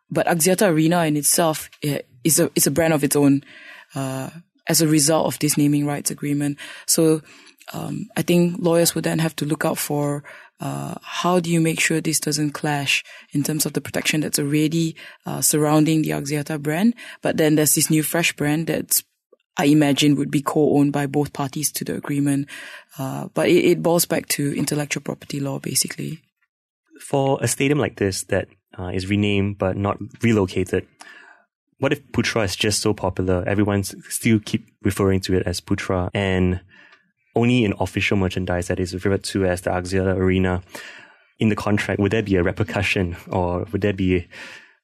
but 0.10 0.28
Axiata 0.28 0.70
Arena 0.70 1.06
in 1.06 1.18
itself 1.18 1.70
eh, 1.84 2.00
is 2.24 2.40
a, 2.40 2.50
is 2.56 2.68
a 2.68 2.72
brand 2.72 2.94
of 2.94 3.04
its 3.04 3.16
own. 3.16 3.44
Uh, 3.96 4.30
as 4.70 4.82
a 4.82 4.88
result 4.88 5.26
of 5.26 5.40
this 5.40 5.58
naming 5.58 5.86
rights 5.86 6.12
agreement. 6.12 6.58
So 6.86 7.22
um, 7.74 8.08
I 8.18 8.22
think 8.22 8.58
lawyers 8.60 8.96
would 8.96 9.04
then 9.04 9.20
have 9.20 9.36
to 9.38 9.46
look 9.46 9.66
out 9.66 9.78
for 9.78 10.24
uh, 10.60 10.96
how 11.02 11.40
do 11.40 11.50
you 11.50 11.62
make 11.62 11.80
sure 11.80 12.02
this 12.02 12.20
doesn't 12.20 12.52
clash 12.52 13.04
in 13.32 13.44
terms 13.44 13.66
of 13.66 13.74
the 13.74 13.82
protection 13.82 14.22
that's 14.22 14.40
already 14.40 14.96
uh, 15.26 15.42
surrounding 15.42 16.02
the 16.02 16.10
Axiata 16.10 16.62
brand, 16.62 16.96
but 17.22 17.38
then 17.38 17.56
there's 17.56 17.76
this 17.76 17.90
new 17.90 18.04
fresh 18.04 18.34
brand 18.34 18.68
that's 18.68 19.04
I 19.58 19.66
imagine 19.66 20.16
would 20.16 20.32
be 20.32 20.42
co-owned 20.42 20.94
by 20.94 21.06
both 21.06 21.34
parties 21.34 21.70
to 21.74 21.84
the 21.84 21.96
agreement. 21.96 22.48
Uh, 22.98 23.28
but 23.34 23.50
it, 23.50 23.66
it, 23.66 23.84
boils 23.84 24.06
back 24.06 24.30
to 24.30 24.58
intellectual 24.58 25.04
property 25.04 25.42
law, 25.42 25.60
basically. 25.60 26.22
For 27.02 27.38
a 27.42 27.48
stadium 27.48 27.78
like 27.78 27.98
this 27.98 28.24
that 28.24 28.48
uh, 28.78 28.88
is 28.94 29.10
renamed 29.10 29.58
but 29.58 29.76
not 29.76 29.98
relocated, 30.24 30.88
what 31.80 31.92
if 31.92 32.10
Putra 32.14 32.46
is 32.46 32.56
just 32.56 32.82
so 32.82 32.94
popular? 32.94 33.44
Everyone 33.46 33.84
still 33.84 34.40
keep 34.40 34.66
referring 34.82 35.20
to 35.22 35.36
it 35.36 35.44
as 35.46 35.60
Putra 35.60 36.10
and 36.14 36.62
only 37.36 37.64
in 37.64 37.74
official 37.80 38.18
merchandise 38.18 38.68
that 38.68 38.80
is 38.80 38.94
referred 38.94 39.24
to 39.24 39.46
as 39.46 39.62
the 39.62 39.70
Axiata 39.70 40.16
Arena. 40.16 40.64
In 41.40 41.50
the 41.50 41.56
contract, 41.56 42.00
would 42.02 42.12
there 42.12 42.24
be 42.24 42.36
a 42.36 42.44
repercussion 42.44 43.16
or 43.30 43.66
would 43.72 43.82
there 43.82 43.94
be 43.94 44.28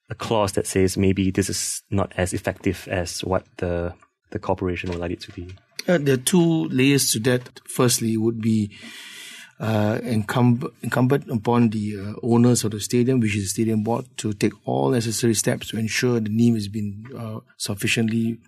a 0.10 0.15
clause 0.15 0.53
that 0.53 0.67
says 0.67 0.97
maybe 0.97 1.31
this 1.31 1.49
is 1.49 1.81
not 1.89 2.13
as 2.15 2.34
effective 2.34 2.88
as 2.89 3.23
what 3.23 3.45
the 3.58 3.93
the 4.31 4.39
corporation 4.39 4.89
would 4.89 4.99
like 4.99 5.12
it 5.12 5.21
to 5.21 5.31
be? 5.31 5.53
Uh, 5.88 5.97
there 5.99 6.15
are 6.15 6.17
two 6.17 6.65
layers 6.69 7.12
to 7.12 7.19
that. 7.19 7.62
Firstly, 7.67 8.17
would 8.17 8.41
be 8.41 8.71
uh, 9.60 9.99
incumb- 10.03 10.71
incumbent 10.81 11.29
upon 11.29 11.69
the 11.69 11.97
uh, 11.99 12.13
owners 12.23 12.63
of 12.63 12.71
the 12.71 12.79
stadium, 12.79 13.19
which 13.19 13.36
is 13.36 13.43
the 13.43 13.49
stadium 13.49 13.84
board, 13.84 14.05
to 14.17 14.34
take 14.34 14.53
all 14.65 14.89
necessary 14.89 15.34
steps 15.34 15.69
to 15.69 15.77
ensure 15.77 16.19
the 16.19 16.29
name 16.29 16.55
has 16.55 16.67
been 16.67 17.05
uh, 17.17 17.39
sufficiently 17.58 18.39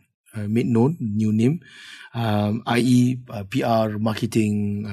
made 0.45 0.67
known, 0.67 0.97
new 0.99 1.33
name, 1.33 1.61
um, 2.13 2.63
i.e., 2.67 3.19
uh, 3.29 3.43
PR, 3.45 3.97
marketing, 3.97 4.85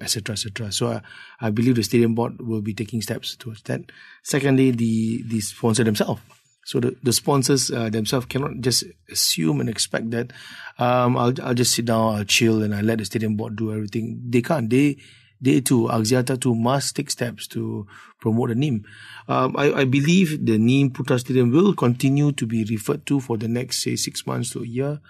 etc., 0.00 0.32
um, 0.32 0.34
etc. 0.34 0.72
So 0.72 0.86
uh, 0.88 1.00
I 1.40 1.50
believe 1.50 1.76
the 1.76 1.82
stadium 1.82 2.14
board 2.14 2.40
will 2.40 2.62
be 2.62 2.74
taking 2.74 3.02
steps 3.02 3.36
towards 3.36 3.62
that. 3.62 3.82
Secondly, 4.22 4.70
the 4.70 5.22
the 5.26 5.40
sponsor 5.40 5.84
themselves. 5.84 6.20
So 6.64 6.80
the, 6.80 6.94
the 7.02 7.14
sponsors 7.14 7.70
uh, 7.70 7.88
themselves 7.88 8.26
cannot 8.26 8.60
just 8.60 8.84
assume 9.10 9.60
and 9.60 9.70
expect 9.70 10.10
that 10.10 10.32
um, 10.78 11.16
I'll 11.16 11.32
I'll 11.42 11.54
just 11.54 11.74
sit 11.74 11.86
down, 11.86 12.16
I'll 12.16 12.24
chill, 12.24 12.62
and 12.62 12.74
I 12.74 12.82
let 12.82 12.98
the 12.98 13.06
stadium 13.06 13.36
board 13.36 13.56
do 13.56 13.72
everything. 13.72 14.20
They 14.28 14.42
can't. 14.42 14.68
They 14.68 14.98
they 15.40 15.60
too, 15.60 15.88
Axiata 15.90 16.40
too, 16.40 16.54
must 16.54 16.96
take 16.96 17.10
steps 17.10 17.46
to 17.48 17.86
promote 18.20 18.48
the 18.50 18.54
name. 18.54 18.84
Um, 19.28 19.56
I, 19.56 19.72
I, 19.72 19.84
believe 19.84 20.44
the 20.44 20.58
name 20.58 20.90
Putra 20.90 21.20
Stadium 21.20 21.52
will 21.52 21.74
continue 21.74 22.32
to 22.32 22.46
be 22.46 22.64
referred 22.64 23.06
to 23.06 23.20
for 23.20 23.36
the 23.36 23.48
next, 23.48 23.82
say, 23.82 23.96
six 23.96 24.26
months 24.26 24.50
to 24.50 24.62
a 24.62 24.66
year. 24.66 25.00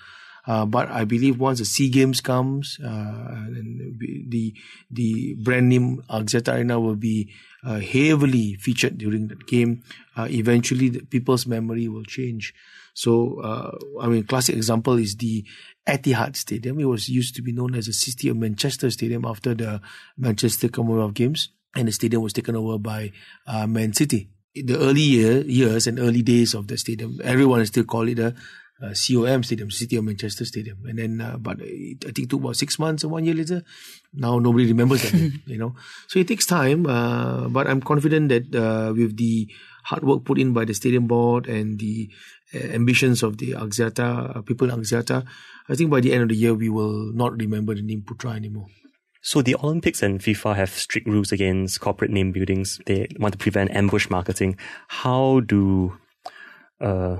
Uh, 0.46 0.64
but 0.64 0.88
I 0.90 1.04
believe 1.04 1.38
once 1.38 1.58
the 1.58 1.66
Sea 1.66 1.90
Games 1.90 2.22
comes, 2.22 2.78
uh, 2.82 3.44
the 4.28 4.54
the 4.90 5.34
brand 5.34 5.68
name 5.68 6.02
Axiata 6.08 6.54
Arena 6.54 6.80
will 6.80 6.96
be 6.96 7.30
uh, 7.62 7.80
heavily 7.80 8.54
featured 8.54 8.96
during 8.96 9.28
that 9.28 9.46
game. 9.46 9.82
Uh, 10.16 10.26
eventually, 10.30 10.90
people's 11.02 11.46
memory 11.46 11.86
will 11.86 12.04
change. 12.04 12.54
So, 12.94 13.40
uh, 13.40 13.78
I 14.00 14.08
mean, 14.08 14.24
classic 14.24 14.56
example 14.56 14.98
is 14.98 15.16
the 15.16 15.44
Etihad 15.88 16.37
Stadium. 16.37 16.79
It 16.79 16.85
was 16.85 17.09
used 17.09 17.35
to 17.37 17.42
be 17.42 17.53
known 17.53 17.74
as 17.74 17.87
the 17.87 17.92
City 17.92 18.29
of 18.29 18.37
Manchester 18.37 18.90
Stadium 18.90 19.24
after 19.24 19.55
the 19.55 19.81
Manchester 20.16 20.68
Commonwealth 20.68 21.14
Games, 21.14 21.48
and 21.74 21.88
the 21.88 21.92
stadium 21.92 22.22
was 22.22 22.33
taken 22.33 22.55
over 22.55 22.79
by 22.79 23.12
uh, 23.46 23.66
Man 23.66 23.92
City. 23.94 24.31
In 24.55 24.66
the 24.66 24.79
early 24.79 25.03
year, 25.03 25.40
years 25.42 25.87
and 25.87 25.98
early 25.98 26.22
days 26.22 26.55
of 26.55 26.68
the 26.68 26.77
stadium, 26.77 27.18
everyone 27.24 27.64
still 27.66 27.85
call 27.85 28.09
it 28.09 28.18
a 28.18 28.35
uh, 28.83 28.94
COM 28.94 29.42
Stadium, 29.42 29.70
City 29.70 29.96
of 29.96 30.05
Manchester 30.05 30.44
Stadium. 30.44 30.79
And 30.87 30.98
then, 30.98 31.20
uh, 31.20 31.37
but 31.38 31.59
it, 31.61 32.05
I 32.05 32.12
think 32.12 32.27
it 32.27 32.31
took 32.31 32.40
about 32.40 32.57
six 32.57 32.79
months 32.79 33.05
or 33.05 33.09
one 33.09 33.24
year 33.24 33.35
later. 33.35 33.62
Now 34.12 34.38
nobody 34.38 34.66
remembers 34.66 35.03
that, 35.03 35.40
you 35.46 35.59
know. 35.59 35.74
So 36.07 36.18
it 36.18 36.29
takes 36.29 36.46
time, 36.46 36.87
uh, 36.87 37.48
but 37.48 37.66
I'm 37.66 37.81
confident 37.81 38.29
that 38.29 38.55
uh, 38.55 38.92
with 38.94 39.16
the 39.16 39.48
hard 39.85 40.05
work 40.05 40.24
put 40.24 40.38
in 40.38 40.53
by 40.53 40.64
the 40.64 40.74
stadium 40.74 41.07
board 41.07 41.46
and 41.46 41.79
the 41.79 42.11
ambitions 42.54 43.22
of 43.22 43.38
the 43.38 43.52
Axiata, 43.52 44.37
uh, 44.37 44.42
people 44.42 44.70
in 44.70 44.80
Axiata, 44.80 45.24
I 45.68 45.74
think 45.74 45.90
by 45.90 46.00
the 46.00 46.12
end 46.12 46.22
of 46.22 46.28
the 46.28 46.37
year, 46.37 46.54
we 46.54 46.68
will 46.68 47.12
not 47.12 47.37
remember 47.37 47.74
the 47.74 47.82
name 47.82 48.02
Putra 48.02 48.37
anymore. 48.37 48.66
So 49.20 49.42
the 49.42 49.56
Olympics 49.56 50.02
and 50.02 50.20
FIFA 50.20 50.56
have 50.56 50.70
strict 50.70 51.06
rules 51.06 51.32
against 51.32 51.80
corporate 51.80 52.11
name 52.11 52.32
buildings. 52.32 52.80
They 52.87 53.08
want 53.18 53.32
to 53.32 53.38
prevent 53.38 53.72
ambush 53.72 54.08
marketing. 54.08 54.56
How 54.87 55.40
do 55.40 55.98
uh, 56.80 57.18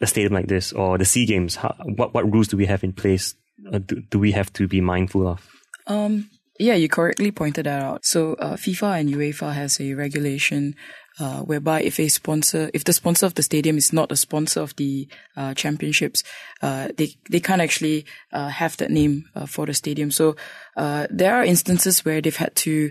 a 0.00 0.06
stadium 0.06 0.32
like 0.32 0.48
this 0.48 0.72
or 0.72 0.98
the 0.98 1.04
Sea 1.04 1.26
Games, 1.26 1.56
how, 1.56 1.74
what 1.96 2.14
what 2.14 2.30
rules 2.30 2.48
do 2.48 2.56
we 2.56 2.66
have 2.66 2.84
in 2.84 2.92
place? 2.92 3.34
Uh, 3.72 3.78
do, 3.78 4.02
do, 4.10 4.18
we 4.18 4.32
have 4.32 4.52
to 4.52 4.68
be 4.68 4.80
mindful 4.80 5.26
of? 5.26 5.48
Um, 5.86 6.28
yeah, 6.58 6.74
you 6.74 6.88
correctly 6.88 7.30
pointed 7.30 7.66
that 7.66 7.82
out. 7.82 8.04
So 8.04 8.34
uh, 8.34 8.54
FIFA 8.54 9.00
and 9.00 9.14
UEFA 9.14 9.54
has 9.54 9.80
a 9.80 9.94
regulation 9.94 10.74
uh, 11.18 11.40
whereby 11.42 11.80
if 11.80 12.00
a 12.00 12.08
sponsor, 12.08 12.70
if 12.74 12.84
the 12.84 12.92
sponsor 12.92 13.26
of 13.26 13.34
the 13.34 13.42
stadium 13.42 13.76
is 13.76 13.92
not 13.92 14.10
a 14.10 14.16
sponsor 14.16 14.60
of 14.60 14.74
the 14.76 15.06
uh, 15.36 15.54
championships, 15.54 16.24
uh, 16.62 16.88
they 16.96 17.14
they 17.30 17.40
can't 17.40 17.62
actually 17.62 18.04
uh, 18.32 18.48
have 18.48 18.76
that 18.78 18.90
name 18.90 19.24
uh, 19.34 19.46
for 19.46 19.66
the 19.66 19.74
stadium. 19.74 20.10
So 20.10 20.36
uh, 20.76 21.06
there 21.10 21.34
are 21.34 21.44
instances 21.44 22.04
where 22.04 22.20
they've 22.20 22.34
had 22.34 22.54
to 22.56 22.90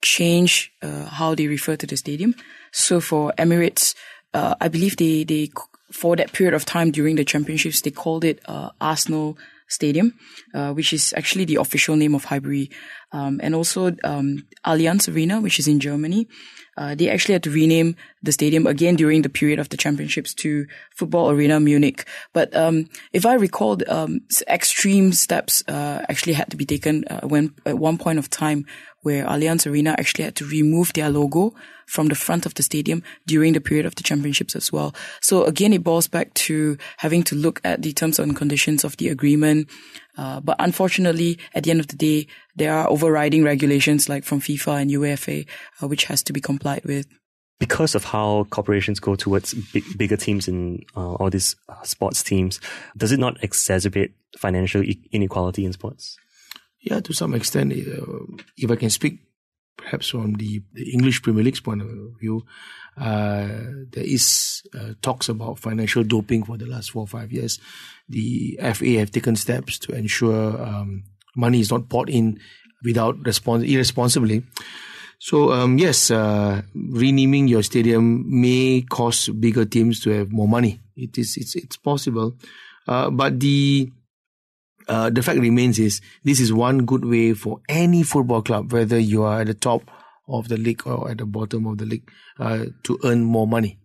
change 0.00 0.72
how 0.82 1.34
they 1.34 1.46
refer 1.46 1.76
to 1.76 1.86
the 1.86 1.96
stadium. 1.96 2.34
So 2.72 3.00
for 3.00 3.32
Emirates, 3.36 3.94
I 4.32 4.68
believe 4.68 4.96
they 4.96 5.24
they 5.24 5.50
for 5.92 6.16
that 6.16 6.32
period 6.32 6.54
of 6.54 6.64
time 6.64 6.90
during 6.90 7.16
the 7.16 7.24
championships 7.24 7.80
they 7.82 7.90
called 7.90 8.24
it 8.24 8.40
Arsenal 8.80 9.36
Stadium, 9.68 10.14
which 10.74 10.92
is 10.92 11.14
actually 11.16 11.44
the 11.44 11.56
official 11.56 11.96
name 11.96 12.14
of 12.14 12.24
Highbury, 12.24 12.70
um, 13.12 13.40
and 13.42 13.54
also 13.54 13.92
um, 14.04 14.46
Allianz 14.64 15.12
Arena, 15.12 15.40
which 15.40 15.58
is 15.58 15.68
in 15.68 15.80
Germany. 15.80 16.26
Uh, 16.76 16.94
they 16.94 17.08
actually 17.08 17.34
had 17.34 17.42
to 17.42 17.50
rename 17.50 17.96
the 18.22 18.32
stadium 18.32 18.66
again 18.66 18.96
during 18.96 19.22
the 19.22 19.28
period 19.28 19.58
of 19.58 19.68
the 19.68 19.76
championships 19.76 20.32
to 20.34 20.66
Football 20.94 21.30
Arena 21.30 21.60
Munich. 21.60 22.06
But 22.32 22.54
um, 22.56 22.88
if 23.12 23.26
I 23.26 23.34
recall, 23.34 23.78
um, 23.88 24.20
extreme 24.48 25.12
steps 25.12 25.62
uh, 25.68 26.04
actually 26.08 26.34
had 26.34 26.50
to 26.50 26.56
be 26.56 26.64
taken 26.64 27.04
uh, 27.08 27.20
when 27.26 27.54
at 27.66 27.78
one 27.78 27.98
point 27.98 28.18
of 28.18 28.30
time 28.30 28.66
where 29.02 29.24
Allianz 29.24 29.66
Arena 29.66 29.94
actually 29.98 30.24
had 30.24 30.36
to 30.36 30.46
remove 30.46 30.92
their 30.92 31.10
logo 31.10 31.54
from 31.90 32.06
the 32.06 32.14
front 32.14 32.46
of 32.46 32.54
the 32.54 32.62
stadium 32.62 33.02
during 33.26 33.52
the 33.52 33.60
period 33.60 33.84
of 33.84 33.96
the 33.96 34.02
championships 34.02 34.54
as 34.54 34.72
well. 34.72 34.94
So 35.20 35.44
again, 35.44 35.72
it 35.72 35.82
boils 35.82 36.06
back 36.06 36.32
to 36.34 36.78
having 36.98 37.24
to 37.24 37.34
look 37.34 37.60
at 37.64 37.82
the 37.82 37.92
terms 37.92 38.20
and 38.20 38.36
conditions 38.36 38.84
of 38.84 38.96
the 38.98 39.08
agreement. 39.08 39.68
Uh, 40.16 40.40
but 40.40 40.56
unfortunately, 40.60 41.38
at 41.52 41.64
the 41.64 41.70
end 41.72 41.80
of 41.80 41.88
the 41.88 41.96
day, 41.96 42.28
there 42.54 42.72
are 42.72 42.88
overriding 42.88 43.42
regulations 43.42 44.08
like 44.08 44.22
from 44.22 44.40
FIFA 44.40 44.82
and 44.82 44.90
UEFA, 44.90 45.46
uh, 45.82 45.88
which 45.88 46.04
has 46.04 46.22
to 46.22 46.32
be 46.32 46.40
complied 46.40 46.84
with. 46.84 47.06
Because 47.58 47.94
of 47.94 48.04
how 48.04 48.46
corporations 48.50 49.00
go 49.00 49.16
towards 49.16 49.52
big, 49.72 49.84
bigger 49.98 50.16
teams 50.16 50.48
in 50.48 50.84
uh, 50.96 51.14
all 51.14 51.28
these 51.28 51.56
uh, 51.68 51.82
sports 51.82 52.22
teams, 52.22 52.60
does 52.96 53.12
it 53.12 53.18
not 53.18 53.38
exacerbate 53.40 54.12
financial 54.38 54.82
inequality 55.10 55.64
in 55.64 55.72
sports? 55.72 56.16
Yeah, 56.80 57.00
to 57.00 57.12
some 57.12 57.34
extent. 57.34 57.72
Uh, 57.72 58.40
if 58.56 58.70
I 58.70 58.76
can 58.76 58.88
speak 58.90 59.18
perhaps 59.80 60.08
from 60.08 60.34
the, 60.34 60.62
the, 60.72 60.90
English 60.92 61.22
Premier 61.22 61.44
League's 61.44 61.60
point 61.60 61.82
of 61.82 61.88
view, 62.20 62.44
uh, 62.96 63.48
there 63.90 64.04
is 64.04 64.62
uh, 64.78 64.92
talks 65.02 65.28
about 65.28 65.58
financial 65.58 66.04
doping 66.04 66.44
for 66.44 66.56
the 66.56 66.66
last 66.66 66.90
four 66.90 67.02
or 67.02 67.06
five 67.06 67.32
years. 67.32 67.58
The 68.08 68.58
FA 68.74 68.98
have 68.98 69.10
taken 69.10 69.36
steps 69.36 69.78
to 69.80 69.92
ensure 69.92 70.60
um, 70.62 71.04
money 71.34 71.60
is 71.60 71.70
not 71.70 71.88
poured 71.88 72.10
in 72.10 72.40
without 72.84 73.22
respons- 73.22 73.68
irresponsibly. 73.68 74.44
So 75.18 75.52
um, 75.52 75.78
yes, 75.78 76.10
uh, 76.10 76.62
renaming 76.74 77.48
your 77.48 77.62
stadium 77.62 78.24
may 78.40 78.82
cause 78.88 79.28
bigger 79.28 79.64
teams 79.64 80.00
to 80.00 80.10
have 80.10 80.32
more 80.32 80.48
money. 80.48 80.80
It 80.96 81.18
is 81.18 81.36
it's 81.36 81.54
it's 81.54 81.76
possible, 81.76 82.36
uh, 82.88 83.10
but 83.10 83.38
the 83.38 83.90
uh, 84.90 85.08
the 85.08 85.22
fact 85.22 85.38
remains 85.38 85.78
is 85.78 86.00
this 86.24 86.40
is 86.40 86.52
one 86.52 86.84
good 86.84 87.04
way 87.04 87.32
for 87.32 87.60
any 87.68 88.02
football 88.02 88.42
club, 88.42 88.72
whether 88.72 88.98
you 88.98 89.22
are 89.22 89.42
at 89.42 89.46
the 89.46 89.54
top 89.54 89.88
of 90.26 90.48
the 90.48 90.56
league 90.56 90.84
or 90.84 91.08
at 91.08 91.18
the 91.18 91.26
bottom 91.26 91.66
of 91.66 91.78
the 91.78 91.86
league, 91.86 92.10
uh, 92.40 92.64
to 92.82 92.98
earn 93.04 93.22
more 93.22 93.46
money. 93.46 93.78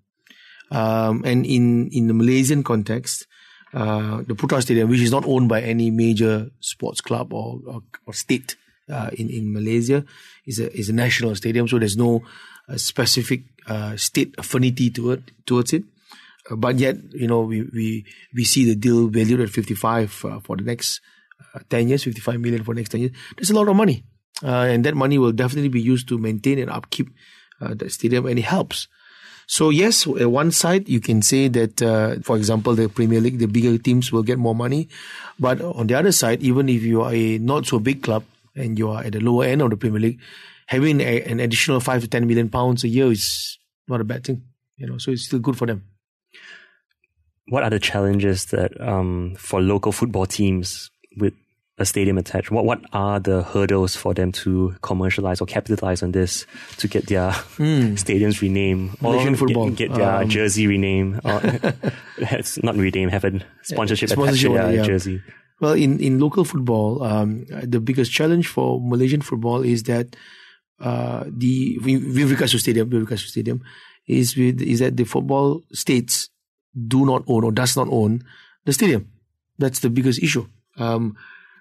Um, 0.71 1.21
and 1.23 1.45
in, 1.45 1.89
in 1.91 2.07
the 2.07 2.13
Malaysian 2.15 2.63
context, 2.63 3.27
uh, 3.71 4.23
the 4.25 4.33
Putra 4.33 4.63
Stadium, 4.63 4.89
which 4.89 5.01
is 5.01 5.11
not 5.11 5.25
owned 5.27 5.47
by 5.47 5.61
any 5.61 5.91
major 5.91 6.49
sports 6.59 7.01
club 7.01 7.33
or, 7.33 7.59
or, 7.67 7.83
or 8.07 8.13
state 8.13 8.55
uh, 8.89 9.11
in, 9.13 9.29
in 9.29 9.53
Malaysia, 9.53 10.03
is 10.47 10.59
a, 10.59 10.75
is 10.75 10.89
a 10.89 10.93
national 10.93 11.35
stadium. 11.35 11.67
So 11.67 11.77
there's 11.77 11.97
no 11.97 12.23
uh, 12.67 12.77
specific 12.77 13.43
uh, 13.67 13.95
state 13.95 14.33
affinity 14.39 14.89
to 14.89 15.11
it, 15.11 15.21
towards 15.45 15.71
it. 15.73 15.83
Uh, 16.49 16.55
but 16.55 16.77
yet, 16.77 16.97
you 17.11 17.27
know, 17.27 17.41
we, 17.41 17.63
we, 17.73 18.05
we 18.33 18.43
see 18.43 18.65
the 18.65 18.75
deal 18.75 19.07
valued 19.07 19.41
at 19.41 19.49
55 19.49 20.25
uh, 20.25 20.39
for 20.39 20.57
the 20.57 20.63
next 20.63 21.01
10 21.69 21.87
years, 21.87 22.03
55 22.03 22.39
million 22.39 22.63
for 22.63 22.73
the 22.73 22.81
next 22.81 22.89
10 22.89 23.01
years. 23.01 23.11
There's 23.35 23.49
a 23.49 23.55
lot 23.55 23.67
of 23.67 23.75
money. 23.75 24.03
and 24.43 24.83
that 24.85 24.95
money 24.95 25.17
will 25.17 25.31
definitely 25.31 25.69
be 25.69 25.81
used 25.81 26.07
to 26.09 26.17
maintain 26.17 26.59
and 26.59 26.69
upkeep 26.69 27.09
the 27.61 27.89
stadium 27.89 28.25
and 28.25 28.37
it 28.37 28.43
helps 28.43 28.87
so 29.47 29.69
yes, 29.69 30.07
at 30.07 30.31
one 30.31 30.51
side 30.51 30.89
you 30.89 30.99
can 30.99 31.21
say 31.21 31.47
that, 31.49 31.81
uh, 31.81 32.15
for 32.23 32.35
example, 32.35 32.73
the 32.73 32.89
Premier 32.89 33.21
League, 33.21 33.37
the 33.37 33.47
bigger 33.47 33.77
teams 33.77 34.11
will 34.11 34.23
get 34.23 34.39
more 34.39 34.55
money, 34.55 34.89
but 35.39 35.61
on 35.61 35.87
the 35.87 35.93
other 35.93 36.11
side, 36.11 36.41
even 36.41 36.67
if 36.67 36.81
you 36.81 37.03
are 37.03 37.13
a 37.13 37.37
not 37.37 37.65
so 37.65 37.79
big 37.79 38.01
club 38.01 38.23
and 38.55 38.79
you 38.79 38.89
are 38.89 39.03
at 39.03 39.13
the 39.13 39.19
lower 39.19 39.45
end 39.45 39.61
of 39.61 39.69
the 39.69 39.77
Premier 39.77 39.99
League, 39.99 40.19
having 40.67 40.99
a, 40.99 41.21
an 41.23 41.39
additional 41.39 41.79
five 41.79 42.01
to 42.01 42.07
ten 42.07 42.25
million 42.25 42.49
pounds 42.49 42.83
a 42.83 42.87
year 42.87 43.11
is 43.11 43.59
not 43.87 44.01
a 44.01 44.03
bad 44.03 44.23
thing. 44.23 44.41
You 44.77 44.87
know, 44.87 44.97
so 44.97 45.11
it's 45.11 45.25
still 45.25 45.39
good 45.39 45.57
for 45.57 45.67
them. 45.67 45.83
What 47.47 47.63
are 47.63 47.69
the 47.69 47.79
challenges 47.79 48.45
that 48.45 48.79
um, 48.81 49.35
for 49.37 49.61
local 49.61 49.91
football 49.91 50.25
teams 50.25 50.89
with 51.17 51.33
a 51.77 51.85
stadium 51.85 52.17
attached? 52.17 52.49
What 52.49 52.65
what 52.65 52.81
are 52.91 53.19
the 53.19 53.43
hurdles 53.43 53.95
for 53.95 54.13
them 54.13 54.31
to 54.43 54.75
commercialize 54.81 55.41
or 55.41 55.45
capitalize 55.45 56.01
on 56.01 56.11
this 56.11 56.45
to 56.77 56.87
get 56.87 57.07
their 57.07 57.31
mm. 57.31 57.93
stadiums 58.03 58.41
renamed 58.41 58.99
Malaysian 59.01 59.35
or 59.35 59.37
football. 59.37 59.69
get, 59.69 59.89
get 59.89 59.97
their 59.97 60.15
um, 60.23 60.29
jersey 60.29 60.65
renamed 60.67 61.21
or 61.25 61.41
not 62.63 62.75
renamed, 62.75 63.11
have 63.11 63.25
a 63.25 63.39
sponsorship, 63.61 64.09
sponsorship 64.09 64.51
attached 64.51 64.69
to 64.69 64.75
yeah. 64.75 64.83
jersey? 64.83 65.21
Well, 65.61 65.73
in, 65.73 65.99
in 66.01 66.19
local 66.19 66.43
football, 66.43 67.01
um, 67.03 67.45
the 67.63 67.79
biggest 67.79 68.11
challenge 68.11 68.47
for 68.47 68.81
Malaysian 68.81 69.21
football 69.21 69.61
is 69.61 69.83
that 69.83 70.15
uh, 70.79 71.23
the 71.27 71.77
with 71.79 72.31
regards 72.31 72.51
to 72.51 72.59
stadium, 72.59 72.89
with 72.89 73.01
regards 73.01 73.23
to 73.23 73.29
stadium, 73.29 73.63
is 74.07 74.35
with 74.35 74.61
is 74.61 74.79
that 74.79 74.97
the 74.97 75.05
football 75.05 75.61
states 75.71 76.29
do 76.75 77.05
not 77.05 77.23
own 77.27 77.43
or 77.43 77.51
does 77.51 77.75
not 77.75 77.87
own 77.89 78.23
the 78.65 78.73
stadium. 78.73 79.09
That's 79.57 79.79
the 79.79 79.89
biggest 79.89 80.21
issue. 80.21 80.47
Um, 80.77 81.15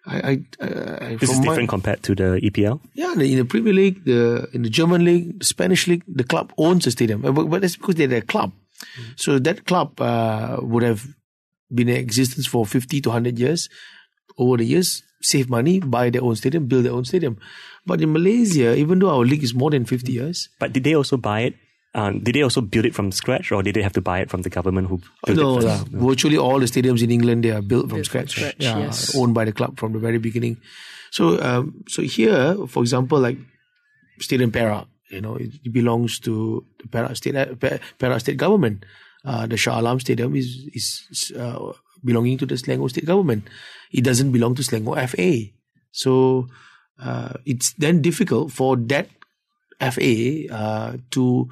I, 0.07 0.17
I, 0.17 0.31
I 0.61 1.17
this 1.17 1.31
is 1.31 1.39
different 1.39 1.63
my, 1.63 1.67
compared 1.67 2.03
to 2.03 2.15
the 2.15 2.41
EPL. 2.43 2.81
Yeah, 2.93 3.13
in 3.13 3.39
the 3.39 3.45
Premier 3.45 3.73
League, 3.73 4.05
the 4.05 4.49
in 4.53 4.63
the 4.63 4.69
German 4.69 5.05
league, 5.05 5.39
the 5.39 5.47
Spanish 5.47 5.87
league, 5.87 6.05
the 6.07 6.25
club 6.25 6.53
owns 6.59 6.85
the 6.85 6.91
stadium, 6.91 7.23
but, 7.23 7.33
but 7.33 7.63
that's 7.63 7.77
because 7.77 7.95
they're 7.95 8.13
a 8.13 8.21
club. 8.21 8.53
Mm. 8.99 9.21
So 9.21 9.39
that 9.39 9.65
club 9.65 10.01
uh, 10.01 10.59
would 10.61 10.83
have 10.83 11.07
been 11.73 11.89
in 11.89 11.97
existence 11.97 12.47
for 12.47 12.67
fifty 12.67 13.01
to 13.01 13.11
hundred 13.11 13.39
years. 13.39 13.69
Over 14.37 14.59
the 14.59 14.65
years, 14.65 15.03
save 15.23 15.49
money, 15.49 15.79
buy 15.79 16.11
their 16.11 16.23
own 16.23 16.35
stadium, 16.35 16.67
build 16.67 16.85
their 16.85 16.93
own 16.93 17.05
stadium. 17.05 17.39
But 17.87 18.03
in 18.03 18.13
Malaysia, 18.13 18.75
even 18.75 18.99
though 18.99 19.11
our 19.11 19.25
league 19.25 19.45
is 19.45 19.55
more 19.55 19.71
than 19.71 19.85
fifty 19.87 20.13
years, 20.13 20.51
but 20.59 20.73
did 20.73 20.85
they 20.85 20.95
also 20.95 21.17
buy 21.17 21.41
it 21.41 21.55
um, 21.95 22.21
did 22.21 22.35
they 22.35 22.43
also 22.43 22.61
build 22.61 22.85
it 22.85 22.95
from 22.95 23.13
scratch, 23.13 23.53
or 23.53 23.63
did 23.63 23.75
they 23.75 23.83
have 23.83 23.93
to 23.93 24.01
buy 24.01 24.19
it 24.21 24.29
from 24.29 24.43
the 24.43 24.51
government 24.51 24.89
who 24.89 25.01
built 25.25 25.39
no, 25.39 25.59
it? 25.59 25.63
First? 25.63 25.93
No, 25.93 26.09
virtually 26.09 26.37
all 26.37 26.59
the 26.59 26.67
stadiums 26.67 27.03
in 27.03 27.11
England 27.11 27.45
they 27.45 27.53
are 27.53 27.63
built 27.63 27.89
from 27.89 27.99
built 27.99 28.07
scratch. 28.07 28.35
From 28.35 28.43
scratch 28.43 28.57
yeah, 28.59 28.79
yes. 28.79 29.17
owned 29.17 29.33
by 29.33 29.45
the 29.45 29.53
club 29.53 29.79
from 29.79 29.93
the 29.93 30.01
very 30.01 30.19
beginning. 30.19 30.57
So, 31.13 31.41
um, 31.41 31.85
so 31.87 32.03
here, 32.03 32.57
for 32.67 32.83
example, 32.83 33.21
like 33.21 33.39
Stadium 34.19 34.51
Perak, 34.51 34.89
you 35.11 35.21
know, 35.21 35.37
it 35.37 35.73
belongs 35.73 36.19
to 36.21 36.67
the 36.83 36.89
Perak 36.89 37.15
State 37.17 37.37
uh, 37.37 37.55
Perak 37.99 38.21
State 38.21 38.37
government. 38.37 38.85
Uh, 39.25 39.47
the 39.47 39.57
Shah 39.57 39.79
Alam 39.79 40.01
Stadium 40.01 40.35
is 40.35 40.69
is 40.75 41.33
uh, 41.39 41.73
belonging 42.05 42.39
to 42.39 42.47
the 42.47 42.57
Selangor 42.57 42.91
State 42.91 43.07
government. 43.07 43.47
It 43.93 44.03
doesn't 44.03 44.33
belong 44.33 44.57
to 44.57 44.63
Selangor 44.63 44.99
FA. 45.09 45.55
So 45.93 46.49
uh, 47.01 47.35
it's 47.47 47.73
then 47.75 48.03
difficult 48.03 48.51
for 48.51 48.77
that 48.91 49.07
FA 49.79 50.53
uh, 50.53 50.97
to 51.13 51.49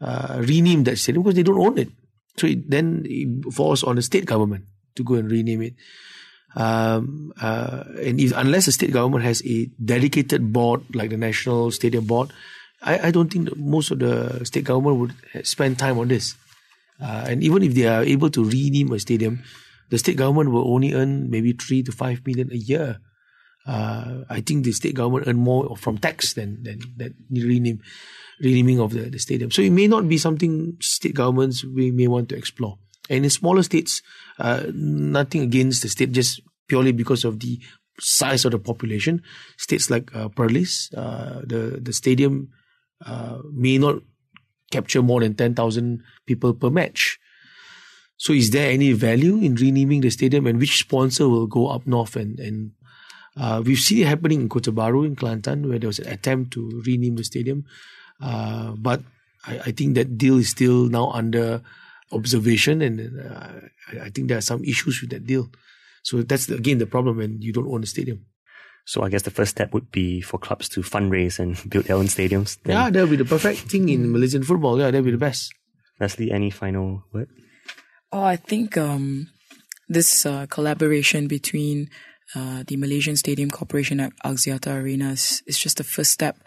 uh, 0.00 0.36
rename 0.40 0.84
that 0.84 0.98
stadium 0.98 1.22
because 1.22 1.34
they 1.34 1.42
don't 1.42 1.58
own 1.60 1.78
it. 1.78 1.88
So 2.36 2.46
it, 2.46 2.70
then 2.70 3.04
it 3.06 3.52
falls 3.52 3.82
on 3.82 3.96
the 3.96 4.02
state 4.02 4.26
government 4.26 4.64
to 4.96 5.04
go 5.04 5.14
and 5.14 5.30
rename 5.30 5.62
it. 5.62 5.74
Um, 6.54 7.32
uh, 7.40 7.84
and 8.00 8.20
if, 8.20 8.32
unless 8.36 8.66
the 8.66 8.72
state 8.72 8.92
government 8.92 9.24
has 9.24 9.44
a 9.44 9.66
dedicated 9.82 10.52
board 10.52 10.82
like 10.94 11.10
the 11.10 11.16
National 11.16 11.70
Stadium 11.70 12.06
Board, 12.06 12.32
I, 12.82 13.08
I 13.08 13.10
don't 13.10 13.30
think 13.30 13.54
most 13.56 13.90
of 13.90 13.98
the 13.98 14.44
state 14.44 14.64
government 14.64 14.96
would 14.96 15.46
spend 15.46 15.78
time 15.78 15.98
on 15.98 16.08
this. 16.08 16.34
Uh, 17.00 17.26
and 17.28 17.42
even 17.42 17.62
if 17.62 17.74
they 17.74 17.86
are 17.86 18.02
able 18.02 18.30
to 18.30 18.44
rename 18.44 18.92
a 18.92 18.98
stadium, 18.98 19.42
the 19.90 19.98
state 19.98 20.16
government 20.16 20.50
will 20.50 20.72
only 20.72 20.94
earn 20.94 21.30
maybe 21.30 21.52
three 21.52 21.82
to 21.82 21.92
five 21.92 22.26
million 22.26 22.50
a 22.52 22.56
year. 22.56 22.98
Uh, 23.66 24.24
I 24.30 24.40
think 24.40 24.64
the 24.64 24.72
state 24.72 24.94
government 24.94 25.26
earn 25.26 25.36
more 25.36 25.76
from 25.76 25.98
tax 25.98 26.34
than 26.34 26.62
than 26.62 26.80
that 26.96 27.12
rename 27.30 27.80
renaming 28.40 28.80
of 28.80 28.92
the, 28.92 29.10
the 29.10 29.18
stadium. 29.18 29.50
So 29.50 29.62
it 29.62 29.70
may 29.70 29.86
not 29.86 30.08
be 30.08 30.18
something 30.18 30.76
state 30.80 31.14
governments 31.14 31.64
we 31.64 31.90
may 31.90 32.06
want 32.06 32.28
to 32.28 32.36
explore. 32.36 32.78
And 33.08 33.24
in 33.24 33.30
smaller 33.30 33.62
states, 33.62 34.02
uh, 34.38 34.64
nothing 34.72 35.42
against 35.42 35.82
the 35.82 35.88
state, 35.88 36.12
just 36.12 36.40
purely 36.68 36.92
because 36.92 37.24
of 37.24 37.40
the 37.40 37.60
size 38.00 38.44
of 38.44 38.52
the 38.52 38.58
population. 38.58 39.22
States 39.56 39.90
like 39.90 40.14
uh, 40.14 40.28
Perlis, 40.28 40.92
uh, 40.96 41.40
the 41.46 41.78
the 41.80 41.92
stadium 41.92 42.50
uh, 43.04 43.38
may 43.52 43.78
not 43.78 44.02
capture 44.70 45.02
more 45.02 45.20
than 45.20 45.34
ten 45.34 45.54
thousand 45.54 46.02
people 46.26 46.54
per 46.54 46.70
match. 46.70 47.18
So, 48.18 48.32
is 48.32 48.50
there 48.50 48.70
any 48.70 48.92
value 48.92 49.36
in 49.36 49.54
renaming 49.54 50.00
the 50.00 50.10
stadium, 50.10 50.46
and 50.46 50.58
which 50.58 50.78
sponsor 50.78 51.28
will 51.28 51.46
go 51.46 51.68
up 51.68 51.86
north 51.86 52.16
and 52.16 52.40
and 52.40 52.72
uh, 53.36 53.62
we've 53.64 53.78
seen 53.78 54.02
it 54.02 54.06
happening 54.06 54.40
in 54.40 54.48
Kota 54.48 54.72
Bharu 54.72 55.04
in 55.04 55.16
Kelantan, 55.16 55.68
where 55.68 55.78
there 55.78 55.88
was 55.88 55.98
an 55.98 56.08
attempt 56.08 56.52
to 56.54 56.82
rename 56.86 57.16
the 57.16 57.24
stadium. 57.24 57.64
Uh, 58.20 58.72
but 58.72 59.02
I, 59.46 59.58
I, 59.66 59.70
think 59.72 59.94
that 59.94 60.16
deal 60.16 60.38
is 60.38 60.48
still 60.48 60.88
now 60.88 61.10
under 61.10 61.60
observation, 62.12 62.80
and 62.80 63.20
uh, 63.20 63.60
I 64.00 64.08
think 64.08 64.28
there 64.28 64.38
are 64.38 64.42
some 64.42 64.64
issues 64.64 65.02
with 65.02 65.10
that 65.10 65.26
deal. 65.26 65.50
So 66.02 66.22
that's 66.22 66.48
again 66.48 66.78
the 66.78 66.86
problem 66.86 67.18
when 67.18 67.42
you 67.42 67.52
don't 67.52 67.68
own 67.68 67.82
a 67.82 67.86
stadium. 67.86 68.24
So 68.86 69.02
I 69.02 69.10
guess 69.10 69.22
the 69.22 69.34
first 69.34 69.50
step 69.50 69.74
would 69.74 69.90
be 69.90 70.22
for 70.22 70.38
clubs 70.38 70.68
to 70.70 70.80
fundraise 70.80 71.38
and 71.38 71.58
build 71.70 71.86
their 71.86 71.96
own 71.96 72.06
stadiums. 72.06 72.56
Then. 72.62 72.76
Yeah, 72.76 72.90
that 72.90 73.00
would 73.00 73.10
be 73.10 73.16
the 73.16 73.28
perfect 73.28 73.68
thing 73.70 73.88
in 73.88 74.12
Malaysian 74.12 74.44
football. 74.44 74.78
Yeah, 74.78 74.90
that 74.90 74.98
would 74.98 75.04
be 75.04 75.10
the 75.10 75.18
best. 75.18 75.52
Leslie, 76.00 76.30
any 76.30 76.50
final 76.50 77.02
word? 77.12 77.28
Oh, 78.12 78.22
I 78.22 78.36
think 78.36 78.78
um, 78.78 79.28
this 79.88 80.24
uh, 80.24 80.46
collaboration 80.46 81.26
between 81.26 81.90
uh, 82.34 82.64
the 82.66 82.76
Malaysian 82.76 83.16
Stadium 83.16 83.50
Corporation 83.50 84.00
at 84.00 84.12
Axiata 84.24 84.74
Arena 84.74 85.10
is, 85.10 85.42
is 85.46 85.58
just 85.58 85.78
the 85.78 85.84
first 85.84 86.10
step 86.10 86.38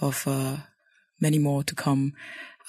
of 0.00 0.24
uh, 0.26 0.56
many 1.20 1.38
more 1.38 1.62
to 1.62 1.74
come. 1.74 2.12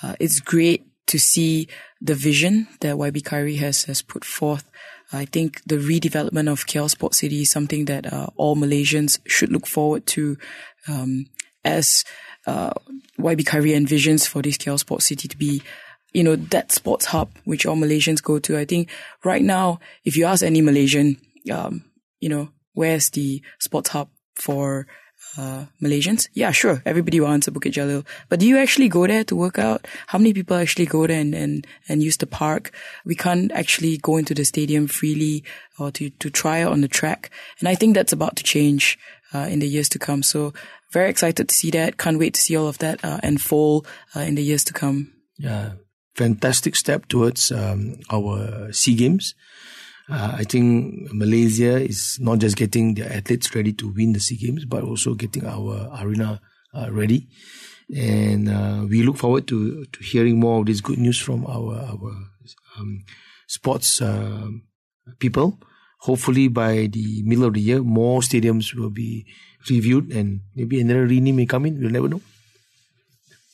Uh, 0.01 0.15
it's 0.19 0.39
great 0.39 0.85
to 1.07 1.17
see 1.19 1.67
the 2.01 2.13
vision 2.13 2.67
that 2.81 2.95
YB 2.95 3.21
Khairy 3.21 3.57
has, 3.57 3.85
has 3.85 4.01
put 4.01 4.25
forth. 4.25 4.69
I 5.13 5.25
think 5.25 5.61
the 5.65 5.77
redevelopment 5.77 6.51
of 6.51 6.67
KL 6.67 6.89
Sports 6.89 7.19
City 7.19 7.43
is 7.43 7.51
something 7.51 7.85
that 7.85 8.11
uh, 8.11 8.27
all 8.35 8.57
Malaysians 8.57 9.19
should 9.25 9.51
look 9.51 9.65
forward 9.65 10.05
to 10.07 10.37
um, 10.89 11.27
as 11.63 12.03
uh, 12.45 12.73
YB 13.17 13.45
Khairy 13.45 13.73
envisions 13.73 14.27
for 14.27 14.41
this 14.41 14.57
KL 14.57 14.77
Sports 14.77 15.05
City 15.05 15.29
to 15.29 15.37
be 15.37 15.61
you 16.13 16.23
know, 16.23 16.35
that 16.35 16.71
sports 16.71 17.05
hub 17.05 17.29
which 17.45 17.65
all 17.65 17.75
Malaysians 17.75 18.23
go 18.23 18.39
to. 18.39 18.57
I 18.57 18.65
think 18.65 18.89
right 19.23 19.43
now, 19.43 19.79
if 20.03 20.17
you 20.17 20.25
ask 20.25 20.43
any 20.43 20.61
Malaysian, 20.61 21.17
um, 21.51 21.83
you 22.19 22.29
know, 22.29 22.49
where's 22.77 23.09
the 23.09 23.41
sports 23.57 23.89
hub 23.89 24.09
for 24.35 24.85
uh, 25.35 25.65
Malaysians? 25.81 26.29
Yeah, 26.33 26.51
sure. 26.51 26.83
Everybody 26.85 27.19
will 27.19 27.27
answer 27.27 27.49
Bukit 27.49 27.73
Jalil. 27.73 28.05
But 28.29 28.39
do 28.39 28.47
you 28.47 28.57
actually 28.57 28.87
go 28.87 29.07
there 29.07 29.23
to 29.25 29.35
work 29.35 29.57
out? 29.57 29.87
How 30.07 30.19
many 30.19 30.31
people 30.31 30.55
actually 30.55 30.85
go 30.85 31.07
there 31.07 31.19
and, 31.19 31.33
and, 31.33 31.65
and 31.89 32.03
use 32.03 32.17
the 32.17 32.27
park? 32.27 32.71
We 33.03 33.15
can't 33.15 33.51
actually 33.51 33.97
go 33.97 34.17
into 34.17 34.35
the 34.35 34.45
stadium 34.45 34.85
freely 34.85 35.43
or 35.79 35.89
to, 35.91 36.11
to 36.11 36.29
try 36.29 36.61
out 36.61 36.71
on 36.71 36.81
the 36.81 36.87
track. 36.87 37.31
And 37.59 37.67
I 37.67 37.73
think 37.73 37.95
that's 37.95 38.13
about 38.13 38.35
to 38.37 38.43
change 38.43 38.99
uh, 39.33 39.47
in 39.49 39.59
the 39.59 39.67
years 39.67 39.89
to 39.89 39.99
come. 39.99 40.21
So 40.21 40.53
very 40.91 41.09
excited 41.09 41.49
to 41.49 41.55
see 41.55 41.71
that. 41.71 41.97
Can't 41.97 42.19
wait 42.19 42.35
to 42.35 42.41
see 42.41 42.55
all 42.55 42.67
of 42.67 42.77
that 42.77 43.03
uh, 43.03 43.19
unfold 43.23 43.87
uh, 44.15 44.21
in 44.21 44.35
the 44.35 44.43
years 44.43 44.63
to 44.65 44.73
come. 44.73 45.13
Yeah, 45.37 45.73
fantastic 46.15 46.75
step 46.75 47.07
towards 47.07 47.51
um, 47.51 47.95
our 48.11 48.71
SEA 48.71 48.95
Games. 48.95 49.33
Uh, 50.09 50.35
I 50.37 50.43
think 50.43 51.11
Malaysia 51.11 51.83
is 51.83 52.17
not 52.19 52.39
just 52.39 52.55
getting 52.55 52.95
their 52.95 53.11
athletes 53.11 53.53
ready 53.53 53.73
to 53.73 53.91
win 53.91 54.13
the 54.13 54.19
SEA 54.19 54.37
Games, 54.37 54.65
but 54.65 54.83
also 54.83 55.15
getting 55.15 55.45
our 55.45 55.89
arena 56.01 56.39
uh, 56.73 56.91
ready. 56.91 57.27
And 57.95 58.49
uh, 58.49 58.85
we 58.87 59.03
look 59.03 59.17
forward 59.17 59.47
to, 59.47 59.85
to 59.85 60.03
hearing 60.03 60.39
more 60.39 60.59
of 60.59 60.65
this 60.65 60.81
good 60.81 60.97
news 60.99 61.19
from 61.19 61.45
our 61.45 61.75
our 61.75 62.11
um, 62.77 63.03
sports 63.47 64.01
um, 64.01 64.63
people 65.19 65.59
hopefully 65.99 66.47
by 66.47 66.87
the 66.87 67.23
middle 67.23 67.45
of 67.45 67.53
the 67.53 67.61
year, 67.61 67.81
more 67.81 68.21
stadiums 68.21 68.73
will 68.73 68.89
be 68.89 69.25
reviewed 69.69 70.11
and 70.11 70.41
maybe 70.55 70.79
another 70.79 71.05
rename 71.05 71.35
may 71.35 71.45
come 71.45 71.65
in. 71.65 71.79
We'll 71.79 71.91
never 71.91 72.07
know. 72.07 72.21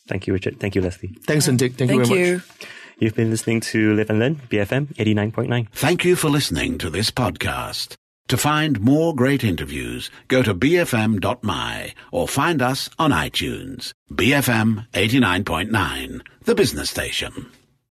Thank 0.08 0.28
you, 0.28 0.34
Richard. 0.34 0.60
Thank 0.60 0.76
you, 0.76 0.82
Leslie. 0.82 1.16
Thanks, 1.26 1.48
Antik. 1.48 1.76
Thank, 1.76 1.90
Thank 1.90 1.92
you 1.92 2.06
very 2.06 2.28
you. 2.28 2.36
much. 2.36 2.68
You've 3.00 3.16
been 3.16 3.30
listening 3.30 3.60
to 3.62 3.94
Live 3.96 4.10
and 4.10 4.20
Learn, 4.20 4.36
BFM 4.50 4.94
89.9. 4.96 5.70
Thank 5.72 6.06
you 6.06 6.16
for 6.16 6.30
listening 6.30 6.78
to 6.78 6.90
this 6.90 7.12
podcast. 7.12 7.96
To 8.30 8.38
find 8.38 8.80
more 8.80 9.14
great 9.14 9.44
interviews, 9.44 10.10
go 10.28 10.42
to 10.44 10.56
bfm.my 10.56 11.94
or 12.12 12.28
find 12.28 12.62
us 12.62 12.90
on 12.98 13.12
iTunes. 13.12 13.92
BFM 14.12 14.88
89.9, 14.94 16.22
the 16.46 16.56
business 16.56 16.90
station. 16.90 17.52